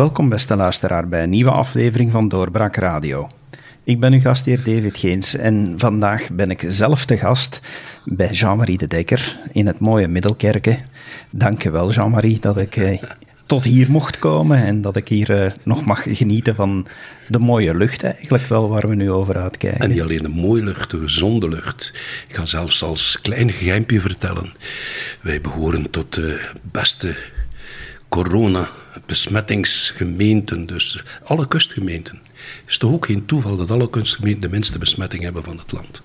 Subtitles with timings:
[0.00, 3.28] Welkom beste luisteraar bij een nieuwe aflevering van Doorbraak Radio.
[3.84, 7.60] Ik ben uw gastheer David Geens en vandaag ben ik zelf te gast
[8.04, 10.78] bij Jean-Marie de Dekker in het mooie Middelkerken.
[11.30, 13.02] Dank je wel Jean-Marie dat ik eh,
[13.46, 16.86] tot hier mocht komen en dat ik hier eh, nog mag genieten van
[17.28, 19.80] de mooie lucht eigenlijk wel waar we nu over uitkijken.
[19.80, 21.92] En niet alleen de mooie lucht, de gezonde lucht.
[22.28, 24.52] Ik ga zelfs als klein geheimpje vertellen.
[25.20, 27.16] Wij behoren tot de beste
[28.10, 32.20] corona-besmettingsgemeenten, dus alle kustgemeenten.
[32.40, 35.72] Het is toch ook geen toeval dat alle kustgemeenten de minste besmetting hebben van het
[35.72, 36.02] land.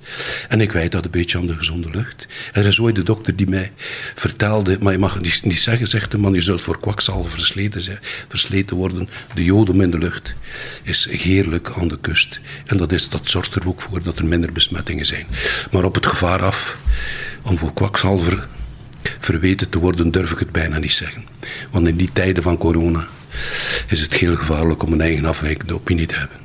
[0.49, 2.27] En ik weet dat een beetje aan de gezonde lucht.
[2.54, 3.72] Er is ooit de dokter die mij
[4.16, 7.99] vertelde, maar je mag het niet zeggen, zegt de man, je zult voor kwakzalver versleten,
[8.27, 9.10] versleten worden.
[9.34, 10.35] De jodem in de lucht
[10.84, 12.40] is heerlijk aan de kust.
[12.65, 15.27] En dat, is, dat zorgt er ook voor dat er minder besmettingen zijn.
[15.71, 16.77] Maar op het gevaar af
[17.41, 18.48] om voor kwakzalver
[19.20, 21.26] verweten te worden, durf ik het bijna niet zeggen.
[21.72, 23.08] Want in die tijden van corona
[23.88, 26.45] is het heel gevaarlijk om een eigen afwijkende opinie te hebben.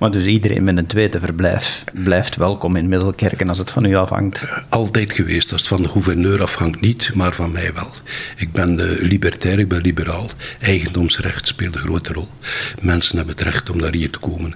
[0.00, 3.94] Maar dus iedereen met een tweede verblijf blijft welkom in Middelkerken als het van u
[3.94, 4.48] afhangt?
[4.68, 5.52] Altijd geweest.
[5.52, 7.90] Als het van de gouverneur afhangt niet, maar van mij wel.
[8.36, 10.30] Ik ben libertair, ik ben liberaal.
[10.60, 12.28] Eigendomsrecht speelt een grote rol.
[12.80, 14.54] Mensen hebben het recht om naar hier te komen.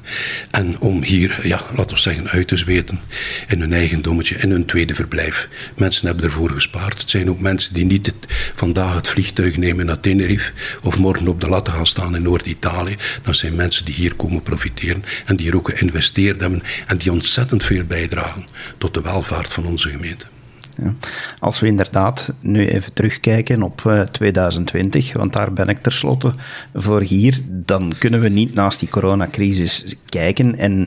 [0.50, 3.00] En om hier, ja, laten we zeggen, uit te zweten
[3.48, 5.48] in hun eigendommetje, in hun tweede verblijf.
[5.76, 7.00] Mensen hebben ervoor gespaard.
[7.00, 8.12] Het zijn ook mensen die niet
[8.54, 12.96] vandaag het vliegtuig nemen naar Tenerife of morgen op de latten gaan staan in Noord-Italië.
[13.22, 17.12] Dat zijn mensen die hier komen profiteren en die hier ook geïnvesteerd hebben en die
[17.12, 18.46] ontzettend veel bijdragen
[18.78, 20.26] tot de welvaart van onze gemeente.
[20.82, 20.94] Ja.
[21.38, 26.34] Als we inderdaad nu even terugkijken op 2020, eh, want daar ben ik tenslotte
[26.74, 30.58] voor hier, dan kunnen we niet naast die coronacrisis kijken.
[30.58, 30.86] En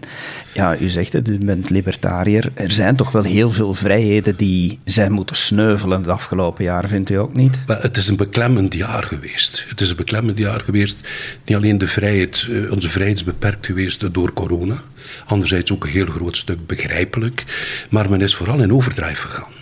[0.54, 2.52] ja, u zegt het, u bent libertariër.
[2.54, 7.10] Er zijn toch wel heel veel vrijheden die zijn moeten sneuvelen het afgelopen jaar, vindt
[7.10, 7.58] u ook niet?
[7.68, 9.66] het is een beklemmend jaar geweest.
[9.70, 10.98] Het is een beklemmend jaar geweest.
[11.46, 14.82] Niet alleen de vrijheid, eh, onze vrijheid is beperkt geweest door corona.
[15.26, 17.44] Anderzijds ook een heel groot stuk begrijpelijk.
[17.90, 19.58] Maar men is vooral in overdrijf gegaan.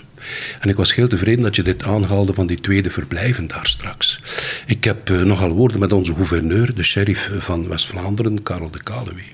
[0.60, 4.20] En ik was heel tevreden dat je dit aanhaalde van die tweede verblijven daar straks.
[4.66, 9.34] Ik heb uh, nogal woorden met onze gouverneur, de sheriff van West-Vlaanderen, Karel de Kalewee.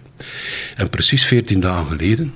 [0.75, 2.33] En precies veertien dagen geleden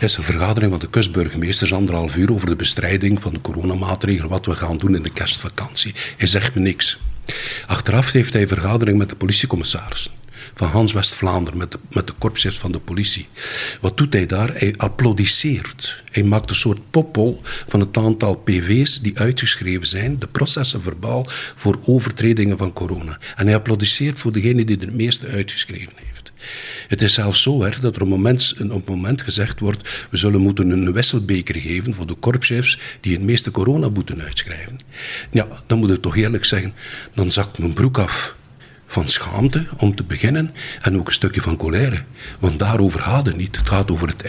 [0.00, 4.46] is een vergadering van de kustburgemeesters anderhalf uur over de bestrijding van de coronamaatregelen, wat
[4.46, 5.94] we gaan doen in de kerstvakantie.
[6.16, 6.98] Hij zegt me niks.
[7.66, 10.12] Achteraf heeft hij vergadering met de politiecommissarissen
[10.56, 13.28] van Hans West-Vlaanderen met de, met de korpschefs van de politie.
[13.80, 14.54] Wat doet hij daar?
[14.54, 16.02] Hij applaudisseert.
[16.10, 21.26] Hij maakt een soort poppel van het aantal PV's die uitgeschreven zijn, de processen verbaal
[21.56, 23.18] voor overtredingen van corona.
[23.36, 26.32] En hij applaudisseert voor degene die er het meeste uitgeschreven heeft.
[26.88, 30.40] Het is zelfs zo erg dat er op moment, op moment gezegd wordt: we zullen
[30.40, 34.80] moeten een wisselbeker geven voor de korpschefs die het meeste coronaboeten uitschrijven.
[35.30, 36.74] Ja, dan moet ik toch eerlijk zeggen:
[37.14, 38.34] dan zakt mijn broek af
[38.86, 42.02] van schaamte om te beginnen en ook een stukje van colère.
[42.38, 43.56] Want daarover gaat het niet.
[43.56, 44.22] Het gaat over het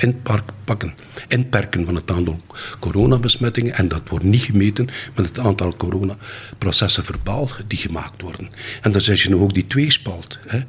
[0.67, 0.93] inpakken,
[1.27, 2.41] inperken van het aantal
[2.79, 8.49] coronabesmettingen en dat wordt niet gemeten met het aantal coronaprocessen verbaal die gemaakt worden.
[8.81, 10.37] En dan zet je nog ook die tweespalt.
[10.47, 10.59] Hè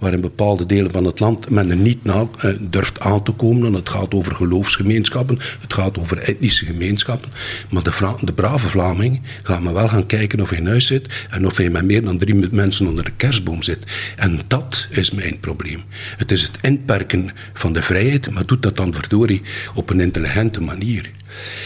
[0.00, 2.20] waar in bepaalde delen van het land men er niet uh,
[2.60, 3.66] durft aan te komen.
[3.66, 7.30] En het gaat over geloofsgemeenschappen, het gaat over etnische gemeenschappen.
[7.70, 11.26] Maar de, de brave Vlaming gaat maar wel gaan kijken of hij in huis zit
[11.30, 13.86] en of hij met meer dan drie mensen onder de kerstboom zit.
[14.16, 15.82] En dat is mijn probleem.
[16.16, 19.39] Het is het inperken van de vrijheid, maar doet dat dan verdorie
[19.74, 21.10] op een intelligente manier.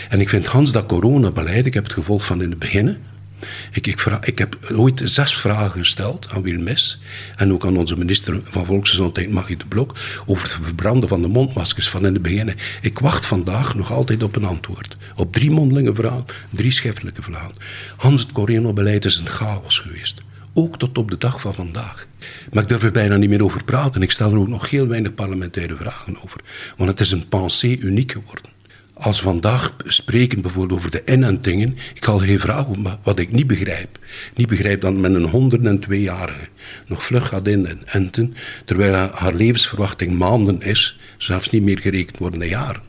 [0.08, 2.98] En ik vind Hans dat coronabeleid, ik heb het gevolg van in het begin,
[3.70, 7.00] ik, ik, vraag, ik, heb ooit zes vragen gesteld aan Wilmes
[7.36, 9.96] en ook aan onze minister van Volksgezondheid, Magie de Blok,
[10.26, 12.54] over het verbranden van de mondmaskers van in het begin.
[12.80, 14.96] Ik wacht vandaag nog altijd op een antwoord.
[15.16, 17.56] Op drie mondelinge vragen, drie schriftelijke vragen.
[17.96, 20.22] Hans, het coronabeleid is een chaos geweest.
[20.54, 22.06] Ook tot op de dag van vandaag.
[22.52, 24.02] Maar ik durf er bijna niet meer over praten.
[24.02, 26.40] Ik stel er ook nog heel weinig parlementaire vragen over.
[26.76, 28.52] Want het is een pensée uniek geworden
[28.94, 33.46] als vandaag spreken bijvoorbeeld over de inentingen, ik er geen vraag om, wat ik niet
[33.46, 33.98] begrijp.
[34.34, 35.52] Niet begrijp dat men een
[35.90, 36.48] 102-jarige
[36.86, 38.34] nog vlug gaat inenten,
[38.64, 42.82] terwijl haar levensverwachting maanden is, zelfs niet meer gerekend worden in jaren.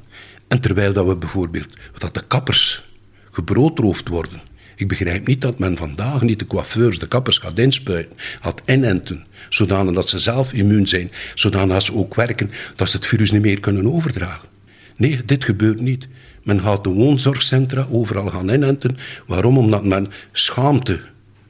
[0.47, 2.89] En terwijl dat we bijvoorbeeld, dat de kappers
[3.31, 4.41] gebroodroofd worden.
[4.75, 9.25] Ik begrijp niet dat men vandaag niet de coiffeurs, de kappers gaat inspuiten, gaat inenten,
[9.49, 13.31] zodanig dat ze zelf immuun zijn, zodanig dat ze ook werken, dat ze het virus
[13.31, 14.47] niet meer kunnen overdragen.
[14.95, 16.07] Nee, dit gebeurt niet.
[16.43, 18.97] Men gaat de woonzorgcentra overal gaan inenten.
[19.27, 19.57] Waarom?
[19.57, 20.99] Omdat men schaamte,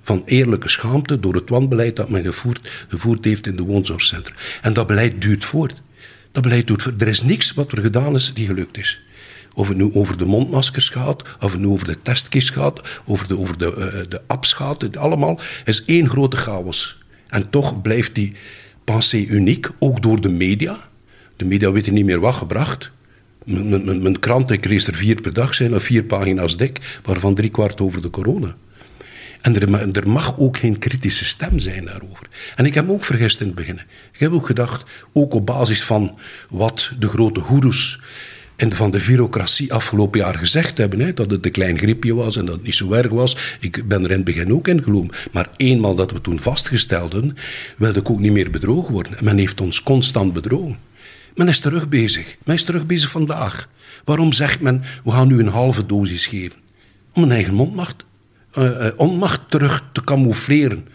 [0.02, 4.36] van eerlijke schaamte, door het wanbeleid dat men gevoerd, gevoerd heeft in de woonzorgcentra.
[4.62, 5.82] En dat beleid duurt voort.
[6.32, 6.86] Dat beleid doet.
[7.02, 9.02] Er is niks wat er gedaan is die gelukt is.
[9.56, 13.28] Of het nu over de mondmaskers gaat, of het nu over de testkist gaat, over
[13.28, 17.04] de, over de, uh, de apps gaat, het allemaal is één grote chaos.
[17.28, 18.34] En toch blijft die
[18.84, 20.80] pensée uniek, ook door de media.
[21.36, 22.92] De media weten niet meer wat gebracht.
[23.46, 27.36] Mijn, mijn, krant, ik lees er vier per dag zijn, of vier pagina's dik, waarvan
[27.36, 28.56] drie kwart over de corona.
[29.42, 32.28] En er, er, mag ook geen kritische stem zijn daarover.
[32.56, 33.80] En ik heb me ook vergist in het begin.
[34.14, 36.18] Ik heb ook gedacht, ook op basis van
[36.50, 38.00] wat de grote goeroes
[38.56, 42.36] en van de bureaucratie afgelopen jaar gezegd hebben, hè, dat het een klein griepje was
[42.38, 43.58] en dat het niet zo erg was.
[43.60, 45.28] Ik ben er in het begin ook in geloofd.
[45.32, 47.38] Maar eenmaal dat we toen vastgestelden,
[47.78, 49.14] wilde ik ook niet meer bedrogen worden.
[49.24, 50.78] men heeft ons constant bedrogen.
[51.36, 52.38] Men is terug bezig.
[52.44, 53.70] Men is terug bezig vandaag.
[54.06, 56.58] Waarom zegt men, we gaan nu een halve dosis geven?
[57.14, 58.06] Om een eigen mondmacht,
[58.58, 60.88] uh, onmacht terug te camoufleren.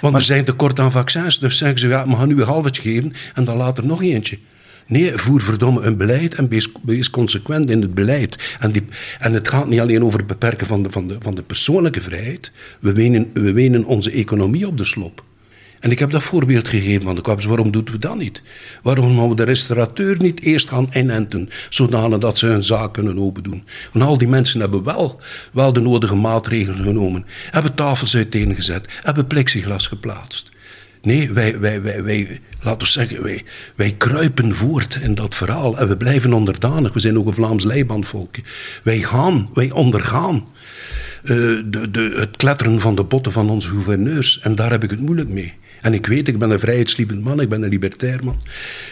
[0.00, 2.82] Want er zijn tekort aan vaccins, dus zeggen ze, ja, we gaan nu een halvetje
[2.82, 4.38] geven en dan later nog eentje.
[4.86, 6.48] Nee, voer verdomme een beleid en
[6.82, 8.56] wees, consequent in het beleid.
[8.60, 8.84] En, die,
[9.18, 12.00] en het gaat niet alleen over het beperken van de, van de, van de persoonlijke
[12.00, 12.52] vrijheid.
[12.80, 15.24] We wenen, we wenen onze economie op de slop.
[15.80, 17.44] En ik heb dat voorbeeld gegeven van de kaps.
[17.44, 18.42] Waarom doen we dat niet?
[18.82, 23.18] Waarom gaan we de restaurateur niet eerst gaan inenten, zodanig dat ze hun zaak kunnen
[23.18, 23.64] open doen?
[23.92, 25.20] Want al die mensen hebben wel,
[25.52, 30.50] wel de nodige maatregelen genomen, hebben tafels uiteengezet, hebben plexiglas geplaatst.
[31.06, 33.44] Nee, wij, wij, wij, wij, laten we zeggen, wij,
[33.74, 36.92] wij kruipen voort in dat verhaal en we blijven onderdanig.
[36.92, 38.34] We zijn ook een Vlaams leibandvolk.
[38.82, 40.34] Wij gaan, wij ondergaan
[41.22, 44.40] uh, de, de, het kletteren van de botten van onze gouverneurs.
[44.40, 45.54] En daar heb ik het moeilijk mee.
[45.80, 48.40] En ik weet, ik ben een vrijheidslievend man, ik ben een libertair man.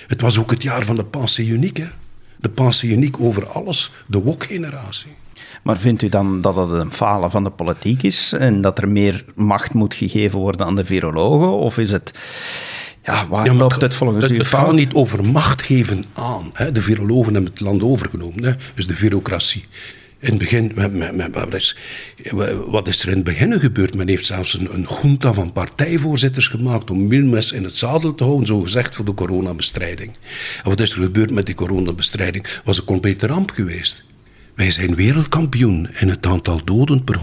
[0.07, 1.89] Het was ook het jaar van de pensée unique.
[2.37, 5.11] De pensée unique over alles, de wok-generatie.
[5.63, 8.89] Maar vindt u dan dat het een falen van de politiek is en dat er
[8.89, 11.51] meer macht moet gegeven worden aan de virologen?
[11.59, 12.15] Of is het...
[13.03, 14.37] Ja, waar ja, loopt het volgens u?
[14.37, 16.51] Het gaat niet over macht geven aan.
[16.53, 16.73] Hè.
[16.73, 18.53] De virologen hebben het land overgenomen, hè.
[18.75, 19.65] dus de bureaucratie.
[20.19, 20.73] In het begin,
[22.67, 23.95] wat is er in het begin gebeurd?
[23.95, 28.25] Men heeft zelfs een, een junta van partijvoorzitters gemaakt om Milmes in het zadel te
[28.25, 30.11] houden, zo gezegd voor de coronabestrijding.
[30.63, 32.47] En wat is er gebeurd met die coronabestrijding?
[32.65, 34.05] Was een complete ramp geweest.
[34.55, 37.19] Wij zijn wereldkampioen in het aantal doden per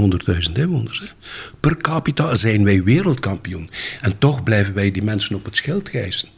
[0.48, 1.16] 100.000 inwoners.
[1.60, 3.70] Per capita zijn wij wereldkampioen.
[4.02, 6.30] En toch blijven wij die mensen op het schild gijzen.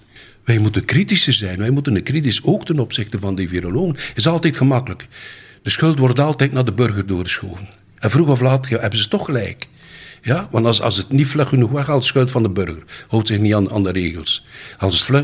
[0.44, 1.57] Wij moeten kritischer zijn.
[1.57, 3.95] Wij moeten kritisch ook ten opzichte van die virologen.
[4.16, 5.07] is altijd gemakkelijk.
[5.62, 7.69] De schuld wordt altijd naar de burger doorgeschoven.
[8.00, 9.68] En vroeg of laat hebben ze toch gelijk.
[10.22, 12.84] Ja, want als, als het niet vlug genoeg weggaat, is schuld van de burger.
[13.07, 14.46] Houdt zich niet aan, aan de regels.
[14.78, 15.24] Als het vlug,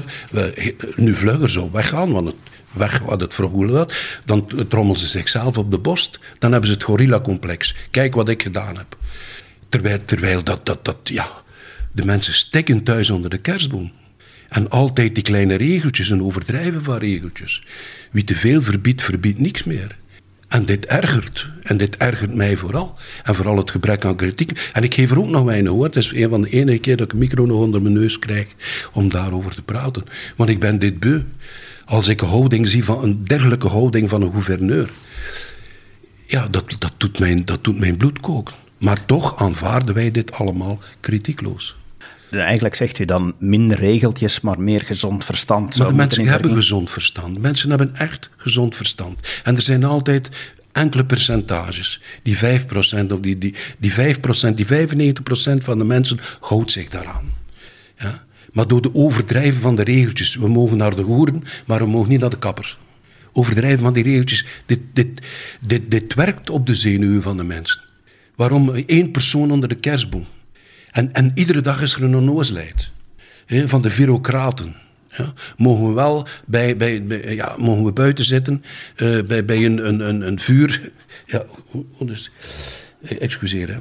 [0.95, 2.36] nu vlugger zou weggaan, want het
[2.74, 3.94] weg wat het vergoelen had,
[4.25, 6.19] dan trommelen ze zichzelf op de borst.
[6.39, 7.75] Dan hebben ze het gorilla-complex.
[7.92, 8.98] Kijk wat ik gedaan heb.
[9.69, 11.27] Terwijl, terwijl dat, dat, dat, ja,
[11.92, 13.92] de mensen stikken thuis onder de kerstboom.
[14.50, 17.63] En altijd die kleine regeltjes en overdrijven van regeltjes.
[18.12, 19.95] Wie te veel verbiedt, verbiedt niks meer.
[20.48, 21.48] En dit ergert.
[21.63, 22.95] En dit ergert mij vooral.
[23.24, 24.69] En vooral het gebrek aan kritiek.
[24.74, 25.83] En ik geef er ook nog weinig hoor.
[25.83, 28.19] Het is een van de enige keer dat ik een micro nog onder mijn neus
[28.19, 28.48] krijg
[28.92, 30.04] om daarover te praten.
[30.36, 31.22] Want ik ben dit beu.
[31.89, 34.89] Als ik een houding zie van een dergelijke houding van een gouverneur.
[36.25, 38.56] Ja, dat, dat, doet, mijn, dat doet mijn bloed koken.
[38.77, 41.77] Maar toch aanvaarden wij dit allemaal kritiekloos.
[42.31, 45.77] Eigenlijk zegt u dan minder regeltjes, maar meer gezond verstand.
[45.77, 47.41] Maar de mensen hebben gezond verstand.
[47.41, 49.19] Mensen hebben echt gezond verstand.
[49.43, 50.29] En er zijn altijd
[50.72, 52.01] enkele percentages.
[52.24, 52.41] Die 5%
[53.12, 53.96] of die, die, die 5%,
[54.55, 54.69] die 95%
[55.63, 57.31] van de mensen houdt zich daaraan.
[57.98, 58.27] Ja?
[58.53, 60.36] Maar door de overdrijven van de regeltjes.
[60.36, 62.77] We mogen naar de hoeren, maar we mogen niet naar de kappers.
[63.32, 64.46] Overdrijven van die regeltjes.
[64.65, 65.22] Dit, dit,
[65.60, 67.82] dit, dit werkt op de zenuwen van de mensen.
[68.36, 70.25] Waarom één persoon onder de kerstboom?
[70.91, 72.91] En, en iedere dag is er een onnozelheid.
[73.48, 74.75] van de bureaucraten.
[75.10, 77.03] Ja, mogen we wel bij, bij,
[77.36, 78.63] ja, mogen we buiten zitten
[78.96, 80.91] uh, bij, bij een, een, een, een vuur.
[81.25, 81.46] Ja,
[82.00, 82.32] dus,
[83.01, 83.77] excuseer, hè.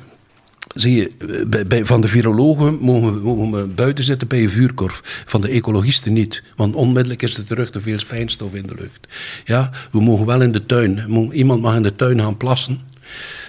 [0.74, 5.22] Zie je, van de virologen mogen we, buiten zitten bij een vuurkorf.
[5.26, 6.42] Van de ecologisten niet.
[6.56, 9.08] Want onmiddellijk is er terug te veel fijnstof in de lucht.
[9.44, 11.30] Ja, we mogen wel in de tuin.
[11.32, 12.80] Iemand mag in de tuin gaan plassen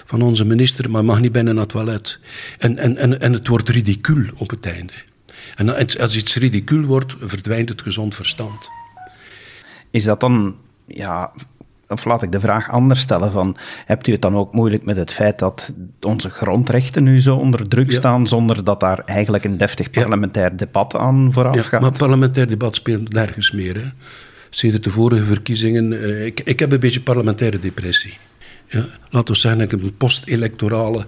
[0.05, 2.19] van onze minister, maar mag niet binnen naar het toilet.
[2.57, 4.93] En, en, en, en het wordt ridicuul op het einde.
[5.55, 8.69] En als iets ridicuul wordt, verdwijnt het gezond verstand.
[9.91, 11.31] Is dat dan, ja,
[11.89, 14.97] of laat ik de vraag anders stellen: van, hebt u het dan ook moeilijk met
[14.97, 19.57] het feit dat onze grondrechten nu zo onder druk staan, zonder dat daar eigenlijk een
[19.57, 21.81] deftig parlementair debat aan vooraf ja, gaat?
[21.81, 23.75] Maar parlementair debat speelt nergens meer.
[23.75, 23.89] Hè.
[24.49, 26.03] Sinds de vorige verkiezingen.
[26.03, 28.17] Eh, ik, ik heb een beetje parlementaire depressie.
[28.67, 31.07] Ja, laten we zeggen, een post-electorale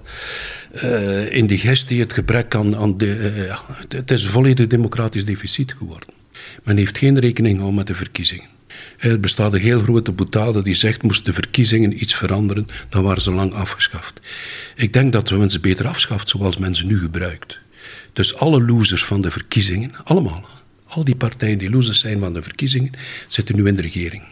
[0.84, 3.60] uh, indigestie, het gebrek aan, aan de, uh,
[3.90, 6.10] het is volledig democratisch deficit geworden.
[6.64, 8.46] Men heeft geen rekening gehouden met de verkiezingen.
[9.01, 13.22] Er bestaat een heel grote boetade die zegt, moest de verkiezingen iets veranderen, dan waren
[13.22, 14.22] ze lang afgeschaft.
[14.75, 17.60] Ik denk dat we ze beter afschaft zoals men ze nu gebruikt.
[18.13, 20.50] Dus alle losers van de verkiezingen, allemaal,
[20.86, 22.91] al die partijen die losers zijn van de verkiezingen,
[23.27, 24.24] zitten nu in de regering.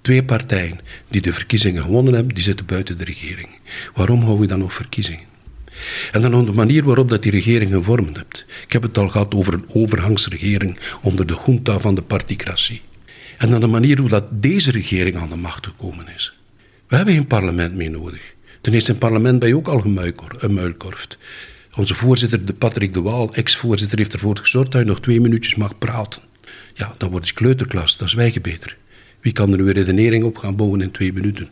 [0.00, 3.48] Twee partijen die de verkiezingen gewonnen hebben, die zitten buiten de regering.
[3.94, 5.26] Waarom houden we dan nog verkiezingen?
[6.12, 8.44] En dan op de manier waarop dat die regering gevormd hebt.
[8.66, 12.80] Ik heb het al gehad over een overgangsregering onder de junta van de particratie.
[13.40, 16.34] En dan de manier hoe dat deze regering aan de macht gekomen is.
[16.88, 18.34] We hebben geen parlement meer nodig.
[18.60, 19.84] Ten eerste, een parlement ben je ook al
[20.38, 21.18] gemuilkorfd.
[21.74, 25.54] Onze voorzitter, de Patrick de Waal, ex-voorzitter, heeft ervoor gezorgd dat je nog twee minuutjes
[25.54, 26.22] mag praten.
[26.74, 28.76] Ja, dan wordt je kleuterklas, dat is wij beter.
[29.20, 31.48] Wie kan er nu een redenering op gaan bouwen in twee minuten?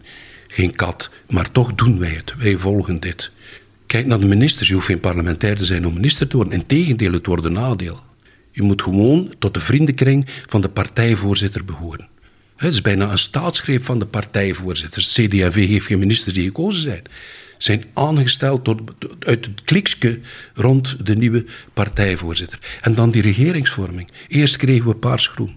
[0.47, 2.35] Geen kat, maar toch doen wij het.
[2.39, 3.31] Wij volgen dit.
[3.87, 4.69] Kijk naar de ministers.
[4.69, 6.55] Je hoeft geen parlementair te zijn om minister te worden.
[6.55, 8.07] Integendeel, het wordt een nadeel.
[8.59, 12.09] Je moet gewoon tot de vriendenkring van de partijvoorzitter behoren.
[12.57, 15.13] Het is bijna een staatsgreep van de partijvoorzitters.
[15.13, 17.03] CD&V heeft geen ministers die gekozen zijn.
[17.59, 18.77] Zijn aangesteld door,
[19.19, 20.19] uit het kliksje
[20.55, 22.59] rond de nieuwe partijvoorzitter.
[22.81, 24.09] En dan die regeringsvorming.
[24.29, 25.55] Eerst kregen we paarsgroen.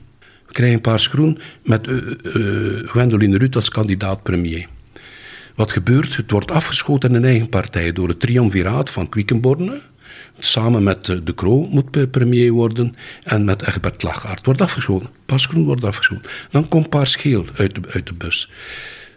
[0.48, 4.68] We krijgen paarsgroen met uh, uh, Gwendoline Rutte als kandidaat premier.
[5.56, 6.16] Wat gebeurt?
[6.16, 9.82] Het wordt afgeschoten in een eigen partij door het triumviraat van Quickenborne.
[10.46, 15.10] Samen met eh, De Croo moet premier worden en met Egbert Lachaert wordt afgeschoten.
[15.26, 16.32] Pasgroen wordt afgeschoten.
[16.50, 18.52] Dan komt Paars Geel uit de, uit de bus.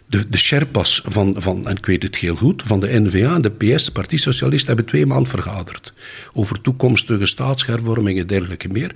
[0.07, 3.41] De, de Sherpas van, van, en ik weet het heel goed, van de NVA en
[3.41, 5.93] de PS, de Socialist, hebben twee maanden vergaderd.
[6.33, 8.91] Over toekomstige staatshervormingen en dergelijke meer.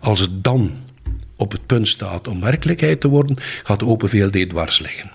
[0.00, 0.70] Als het dan
[1.36, 5.10] op het punt staat om werkelijkheid te worden, gaat de Open VLD dwars liggen.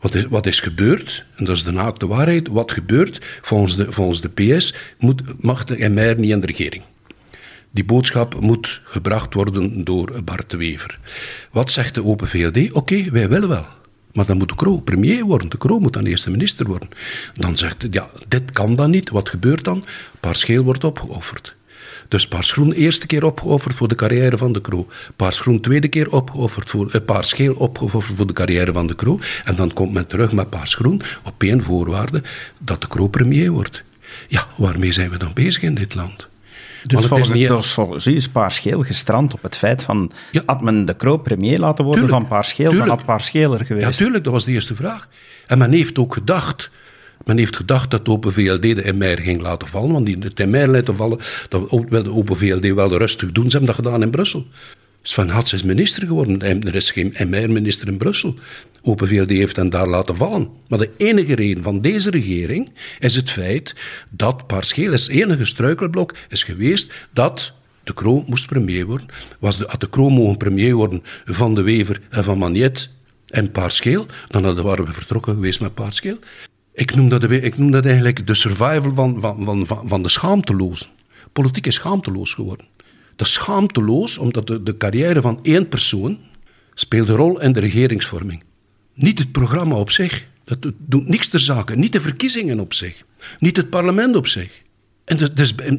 [0.00, 3.76] Wat is, wat is gebeurd, en dat is de naakte waarheid, wat gebeurt volgens
[4.20, 6.82] de, de PS, moet, mag de MR niet in de regering.
[7.70, 10.98] Die boodschap moet gebracht worden door Bart de Wever.
[11.50, 12.72] Wat zegt de Open VLD?
[12.72, 13.66] Oké, wij willen wel.
[14.12, 15.48] Maar dan moet de Kroo premier worden.
[15.48, 16.88] De Kroo moet dan eerste minister worden.
[17.34, 19.10] Dan zegt hij, ja, dit kan dan niet.
[19.10, 19.84] Wat gebeurt dan?
[20.20, 21.55] Paarscheel wordt opgeofferd.
[22.08, 24.86] Dus Paarsgroen eerste keer opgeofferd voor de carrière van de Paars
[25.16, 29.18] Paarsgroen tweede keer opgeofferd voor, eh, Paarsgeel opgeofferd voor de carrière van de Kroo.
[29.44, 32.22] En dan komt men terug met Paarsgroen op één voorwaarde,
[32.58, 33.82] dat de Kroo premier wordt.
[34.28, 36.28] Ja, waarmee zijn we dan bezig in dit land?
[36.82, 37.48] Dus volgens, niet...
[37.48, 40.10] dus volgens u is Paarsgeel gestrand op het feit van...
[40.30, 40.42] Ja.
[40.46, 43.86] Had men de Kroo premier laten worden van Paarsgeel, dan had Paarsgeel er geweest.
[43.86, 45.08] Ja, tuurlijk, dat was de eerste vraag.
[45.46, 46.70] En men heeft ook gedacht
[47.26, 50.46] men heeft gedacht dat de Open VLD de MR ging laten vallen, want die de
[50.46, 51.18] MR laten vallen,
[51.48, 53.50] dat wil de Open VLD wel rustig doen.
[53.50, 54.46] Ze hebben dat gedaan in Brussel.
[55.02, 56.40] Sven Hats is minister geworden.
[56.66, 58.34] Er is geen MR-minister in Brussel.
[58.82, 60.48] Open VLD heeft hen daar laten vallen.
[60.68, 63.74] Maar de enige reden van deze regering is het feit
[64.10, 67.52] dat Paarscheel, het enige struikelblok, is geweest dat
[67.84, 69.06] de Kroon moest premier worden.
[69.38, 72.90] Was de, had de Kroon mogen premier worden van de Wever en van Magnet
[73.26, 76.18] en Paarscheel, dan waren we vertrokken geweest met Paarscheel.
[76.76, 80.86] Ik noem dat, ik noem dat eigenlijk de survival van, van, van, van de schaamtelozen.
[81.32, 82.66] Politiek is schaamteloos geworden.
[83.16, 86.18] Dat is schaamteloos omdat de, de carrière van één persoon
[86.74, 88.42] speelt een rol in de regeringsvorming.
[88.94, 90.26] Niet het programma op zich.
[90.44, 91.76] Dat doet niks ter zake.
[91.76, 93.02] Niet de verkiezingen op zich.
[93.38, 94.62] Niet het parlement op zich.
[95.04, 95.18] En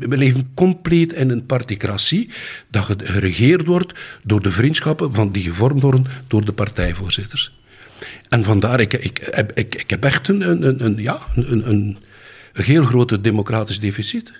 [0.10, 2.30] we leven compleet in een particratie
[2.70, 7.57] dat geregeerd wordt door de vriendschappen van die gevormd worden door de partijvoorzitters.
[8.30, 9.20] En vandaar, ik, ik,
[9.54, 11.98] ik, ik heb echt een, een, een, ja, een, een,
[12.54, 14.32] een heel grote democratisch deficit.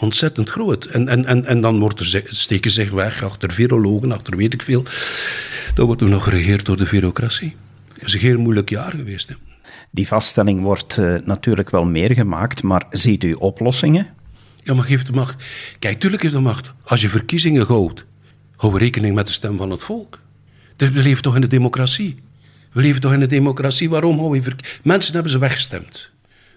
[0.00, 0.84] ontzettend groot.
[0.84, 4.62] En, en, en, en dan wordt er, steken zich weg achter virologen, achter weet ik
[4.62, 4.84] veel.
[5.74, 7.56] Dan wordt er nog geregeerd door de bureaucratie.
[7.94, 9.28] Het is een heel moeilijk jaar geweest.
[9.28, 9.34] Hè.
[9.90, 14.06] Die vaststelling wordt uh, natuurlijk wel meer gemaakt, maar ziet u oplossingen?
[14.62, 15.44] Ja, maar geeft de macht.
[15.78, 16.72] Kijk, tuurlijk heeft de macht.
[16.84, 18.04] Als je verkiezingen houdt,
[18.56, 20.18] hou rekening met de stem van het volk.
[20.76, 22.16] We leven toch in de democratie.
[22.72, 23.90] We leven toch in een democratie.
[23.90, 26.10] Waarom houden we Mensen hebben ze weggestemd.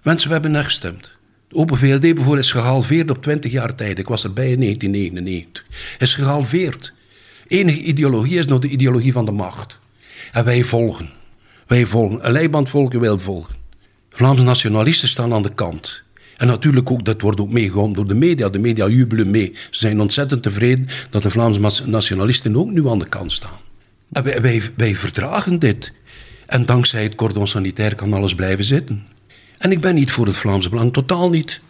[0.03, 1.11] Mensen hebben weggestemd.
[1.47, 3.99] De Open VLD bijvoorbeeld is gehalveerd op 20 jaar tijd.
[3.99, 5.65] Ik was erbij in 1999.
[5.99, 6.93] Is gehalveerd.
[7.47, 9.79] Enige ideologie is nog de ideologie van de macht.
[10.31, 11.09] En wij volgen.
[11.67, 12.25] Wij volgen.
[12.25, 13.55] Een leibandvolk wil volgen.
[14.09, 16.03] Vlaamse nationalisten staan aan de kant.
[16.37, 18.49] En natuurlijk ook, dat wordt ook meegegaan door de media.
[18.49, 19.51] De media jubelen mee.
[19.53, 23.59] Ze zijn ontzettend tevreden dat de Vlaamse nationalisten ook nu aan de kant staan.
[24.11, 25.93] En wij, wij, wij verdragen dit.
[26.53, 29.05] En dankzij het cordon sanitair kan alles blijven zitten.
[29.57, 31.61] En ik ben niet voor het Vlaamse Belang, totaal niet.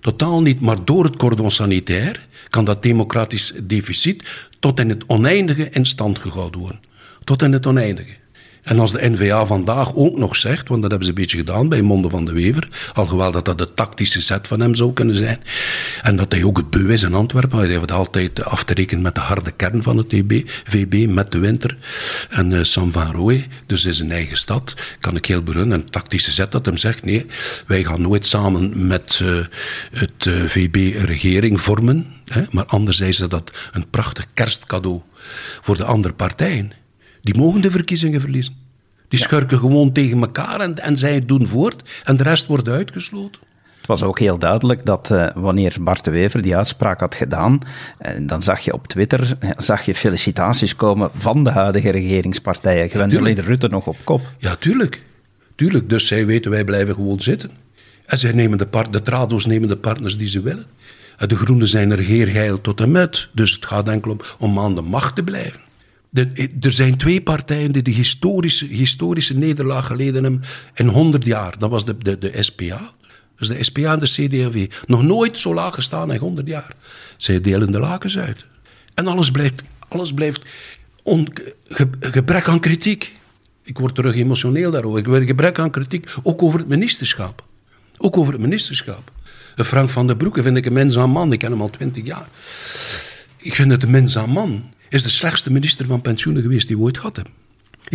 [0.00, 5.70] Totaal niet, maar door het cordon sanitair kan dat democratisch deficit tot in het oneindige
[5.70, 6.80] in stand gehouden worden.
[7.24, 8.12] Tot in het oneindige.
[8.62, 11.68] En als de NVA vandaag ook nog zegt, want dat hebben ze een beetje gedaan
[11.68, 15.16] bij Monde van de Wever, alhoewel dat dat de tactische zet van hem zou kunnen
[15.16, 15.40] zijn,
[16.02, 19.02] en dat hij ook het beu is in Antwerpen, hij heeft altijd af te rekenen
[19.02, 20.14] met de harde kern van het
[20.64, 21.76] VB, met de winter,
[22.28, 25.90] en uh, Sam van Rooij, dus in zijn eigen stad, kan ik heel berunnen, een
[25.90, 27.26] tactische zet dat hem zegt, nee,
[27.66, 29.44] wij gaan nooit samen met uh,
[29.92, 35.00] het uh, VB regering vormen, hè, maar anderzijds is dat een prachtig kerstcadeau
[35.60, 36.81] voor de andere partijen.
[37.22, 38.54] Die mogen de verkiezingen verliezen.
[39.08, 39.26] Die ja.
[39.26, 43.40] schurken gewoon tegen elkaar en, en zij doen voort en de rest wordt uitgesloten.
[43.82, 47.58] Het was ook heel duidelijk dat uh, wanneer Bart de Wever die uitspraak had gedaan,
[48.00, 52.88] uh, dan zag je op Twitter zag je felicitaties komen van de huidige regeringspartijen.
[52.88, 54.20] Gwendoline ja, Rutte nog op kop.
[54.38, 55.02] Ja, tuurlijk.
[55.54, 55.88] tuurlijk.
[55.88, 57.50] Dus zij weten, wij blijven gewoon zitten.
[58.06, 60.66] En zij nemen de, part, de trado's nemen de partners die ze willen.
[61.16, 63.28] En de Groenen zijn er regeergeil tot en met.
[63.32, 65.60] Dus het gaat enkel om, om aan de macht te blijven.
[66.12, 70.42] Er zijn twee partijen die de historische, historische nederlaag geleden hebben
[70.74, 71.58] in 100 jaar.
[71.58, 72.92] Dat was de, de, de SPA.
[73.36, 74.70] Dus de SPA en de CD&V.
[74.86, 76.74] Nog nooit zo laag gestaan in 100 jaar.
[77.16, 78.44] Zij delen de lakens uit.
[78.94, 80.42] En alles blijft, alles blijft
[81.02, 81.28] on,
[81.68, 83.16] ge, gebrek aan kritiek.
[83.62, 84.98] Ik word terug emotioneel daarover.
[84.98, 87.44] Ik word gebrek aan kritiek, ook over het ministerschap.
[87.96, 89.12] Ook over het ministerschap.
[89.56, 91.32] Frank van der Broeke vind ik een mens aan man.
[91.32, 92.28] Ik ken hem al twintig jaar.
[93.36, 96.76] Ik vind het een mens aan man is de slechtste minister van pensioenen geweest die
[96.76, 97.02] we ooit.
[97.02, 97.24] Hij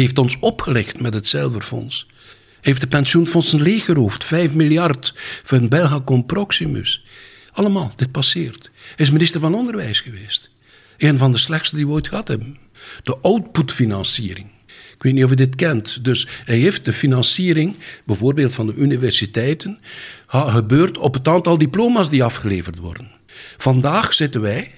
[0.04, 2.08] heeft ons opgelegd met het Zelverfonds.
[2.08, 4.24] Hij heeft de pensioenfondsen leeggeroofd.
[4.24, 5.14] 5 miljard
[5.46, 7.06] een Belgacom Proximus.
[7.52, 8.72] Allemaal, dit passeert.
[8.96, 10.50] Hij is minister van Onderwijs geweest.
[10.98, 12.58] Een van de slechtste die we ooit gehad hebben.
[13.04, 14.48] De outputfinanciering.
[14.68, 16.04] Ik weet niet of u dit kent.
[16.04, 17.76] Dus hij heeft de financiering,
[18.06, 19.80] bijvoorbeeld van de universiteiten,
[20.28, 23.12] gebeurd op het aantal diploma's die afgeleverd worden.
[23.58, 24.72] Vandaag zitten wij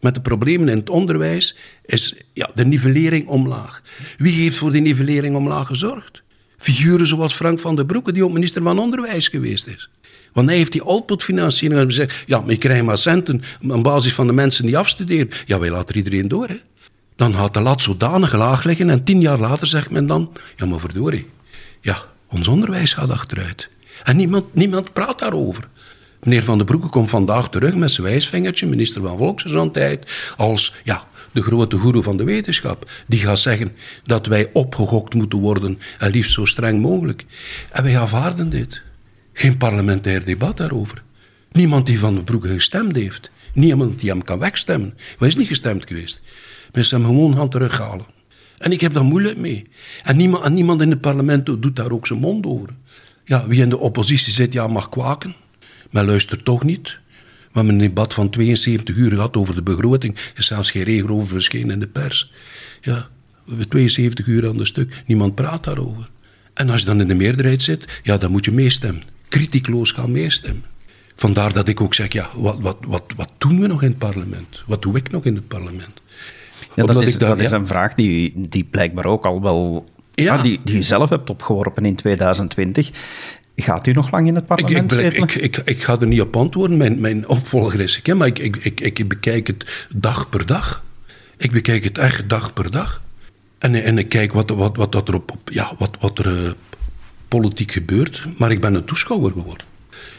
[0.00, 3.82] met de problemen in het onderwijs is ja, de nivellering omlaag.
[4.16, 6.22] Wie heeft voor die nivellering omlaag gezorgd?
[6.58, 9.90] Figuren zoals Frank van der Broeke, die ook minister van Onderwijs geweest is.
[10.32, 14.26] Want hij heeft die outputfinanciering gezegd: ja, maar ik krijg maar centen op basis van
[14.26, 15.30] de mensen die afstuderen.
[15.46, 16.48] Ja, wij laten iedereen door.
[16.48, 16.56] Hè.
[17.16, 20.66] Dan gaat de lat zodanig laag liggen en tien jaar later zegt men dan: ja,
[20.66, 21.26] maar verdorie,
[21.80, 23.68] ja, ons onderwijs gaat achteruit.
[24.04, 25.68] En niemand, niemand praat daarover.
[26.24, 31.06] Meneer Van den Broeke komt vandaag terug met zijn wijsvingertje, minister van Volksgezondheid, als ja,
[31.32, 32.90] de grote goeroe van de wetenschap.
[33.06, 33.72] Die gaat zeggen
[34.04, 37.24] dat wij opgegokt moeten worden en liefst zo streng mogelijk.
[37.70, 38.82] En wij aanvaarden dit.
[39.32, 41.02] Geen parlementair debat daarover.
[41.52, 43.30] Niemand die Van den Broeke gestemd heeft.
[43.52, 44.94] Niemand die hem kan wegstemmen.
[45.18, 46.22] Hij is niet gestemd geweest.
[46.72, 48.06] Mensen hem gewoon gaan terughalen.
[48.58, 49.66] En ik heb daar moeilijk mee.
[50.02, 52.68] En niemand, en niemand in het parlement doet daar ook zijn mond over.
[53.24, 55.34] Ja, wie in de oppositie zit, ja, mag kwaken.
[55.94, 56.98] Maar luistert toch niet.
[57.22, 60.16] We hebben een debat van 72 uur gehad over de begroting.
[60.16, 62.32] Er is zelfs geen regel over verschenen in de pers.
[62.80, 63.08] Ja,
[63.44, 65.02] we hebben 72 uur aan de stuk.
[65.06, 66.08] Niemand praat daarover.
[66.54, 69.02] En als je dan in de meerderheid zit, ja, dan moet je meestemmen.
[69.28, 70.64] Kritiekloos gaan meestemmen.
[71.16, 73.98] Vandaar dat ik ook zeg, ja, wat, wat, wat, wat doen we nog in het
[73.98, 74.62] parlement?
[74.66, 76.00] Wat doe ik nog in het parlement?
[76.74, 80.34] Ja, dat, is, dat is een vraag die, die blijkbaar ook al wel ja.
[80.34, 82.90] Ah, die, die u zelf hebt opgeworpen in 2020.
[83.56, 86.20] Gaat u nog lang in het parlement ik, ik, ik, ik, ik, ga er niet
[86.20, 86.76] op antwoorden.
[86.76, 90.82] Mijn, mijn opvolger is ik, maar ik, ik, ik, bekijk het dag per dag.
[91.36, 93.02] Ik bekijk het echt dag per dag.
[93.58, 96.50] En, en ik kijk wat, wat, wat, wat er, op, ja, wat, wat er uh,
[97.28, 98.26] politiek gebeurt.
[98.36, 99.66] Maar ik ben een toeschouwer geworden.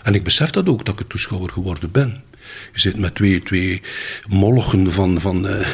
[0.03, 2.23] En ik besef dat ook, dat ik een toeschouwer geworden ben.
[2.73, 3.81] Je zit met twee, twee
[4.27, 5.67] molligen van, van, uh,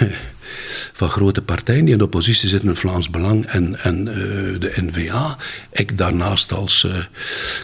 [1.00, 4.16] van grote partijen die in de oppositie zitten, Vlaams Belang en, en uh,
[4.60, 5.38] de NVA.
[5.72, 6.94] Ik daarnaast als uh,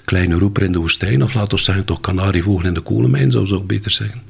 [0.05, 3.55] kleine roeper in de woestijn, of laten we zeggen toch kanarievogel in de kolenmijn, zou
[3.55, 4.21] ik beter zeggen.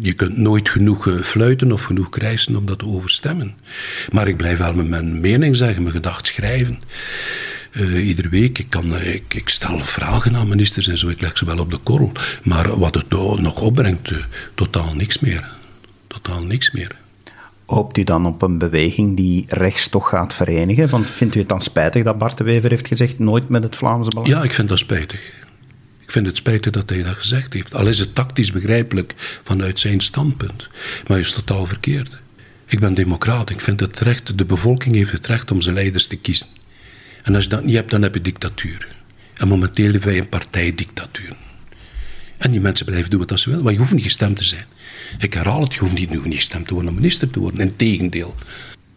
[0.00, 3.54] je kunt nooit genoeg fluiten of genoeg krijsen om dat te overstemmen.
[4.12, 6.80] Maar ik blijf wel met mijn mening zeggen, mijn gedacht schrijven.
[7.72, 8.58] Uh, iedere week.
[8.58, 11.08] Ik, kan, uh, ik, ik, stel vragen aan ministers en zo.
[11.08, 12.12] Ik leg ze wel op de korrel.
[12.42, 14.18] Maar wat het nog opbrengt, uh,
[14.54, 15.50] totaal niks meer.
[16.06, 16.96] Totaal niks meer.
[17.66, 20.88] Hoopt u dan op een beweging die rechts toch gaat verenigen?
[20.88, 23.76] Want vindt u het dan spijtig dat Bart de Wever heeft gezegd nooit met het
[23.76, 24.28] Vlaamse Belang?
[24.28, 25.20] Ja, ik vind dat spijtig.
[26.00, 27.74] Ik vind het spijtig dat hij dat gezegd heeft.
[27.74, 30.68] Al is het tactisch begrijpelijk vanuit zijn standpunt.
[30.70, 32.20] Maar hij is totaal verkeerd.
[32.66, 33.50] Ik ben democraat.
[33.50, 36.46] Ik vind het recht, de bevolking heeft het recht om zijn leiders te kiezen.
[37.22, 38.88] En als je dat niet hebt, dan heb je dictatuur.
[39.34, 41.36] En momenteel leven wij een partijdictatuur.
[42.38, 44.64] En die mensen blijven doen wat ze willen, maar je hoeft niet gestemd te zijn.
[45.18, 47.60] Ik herhaal het, je hoeft niet, niet gestemd te worden om minister te worden.
[47.60, 48.34] Integendeel.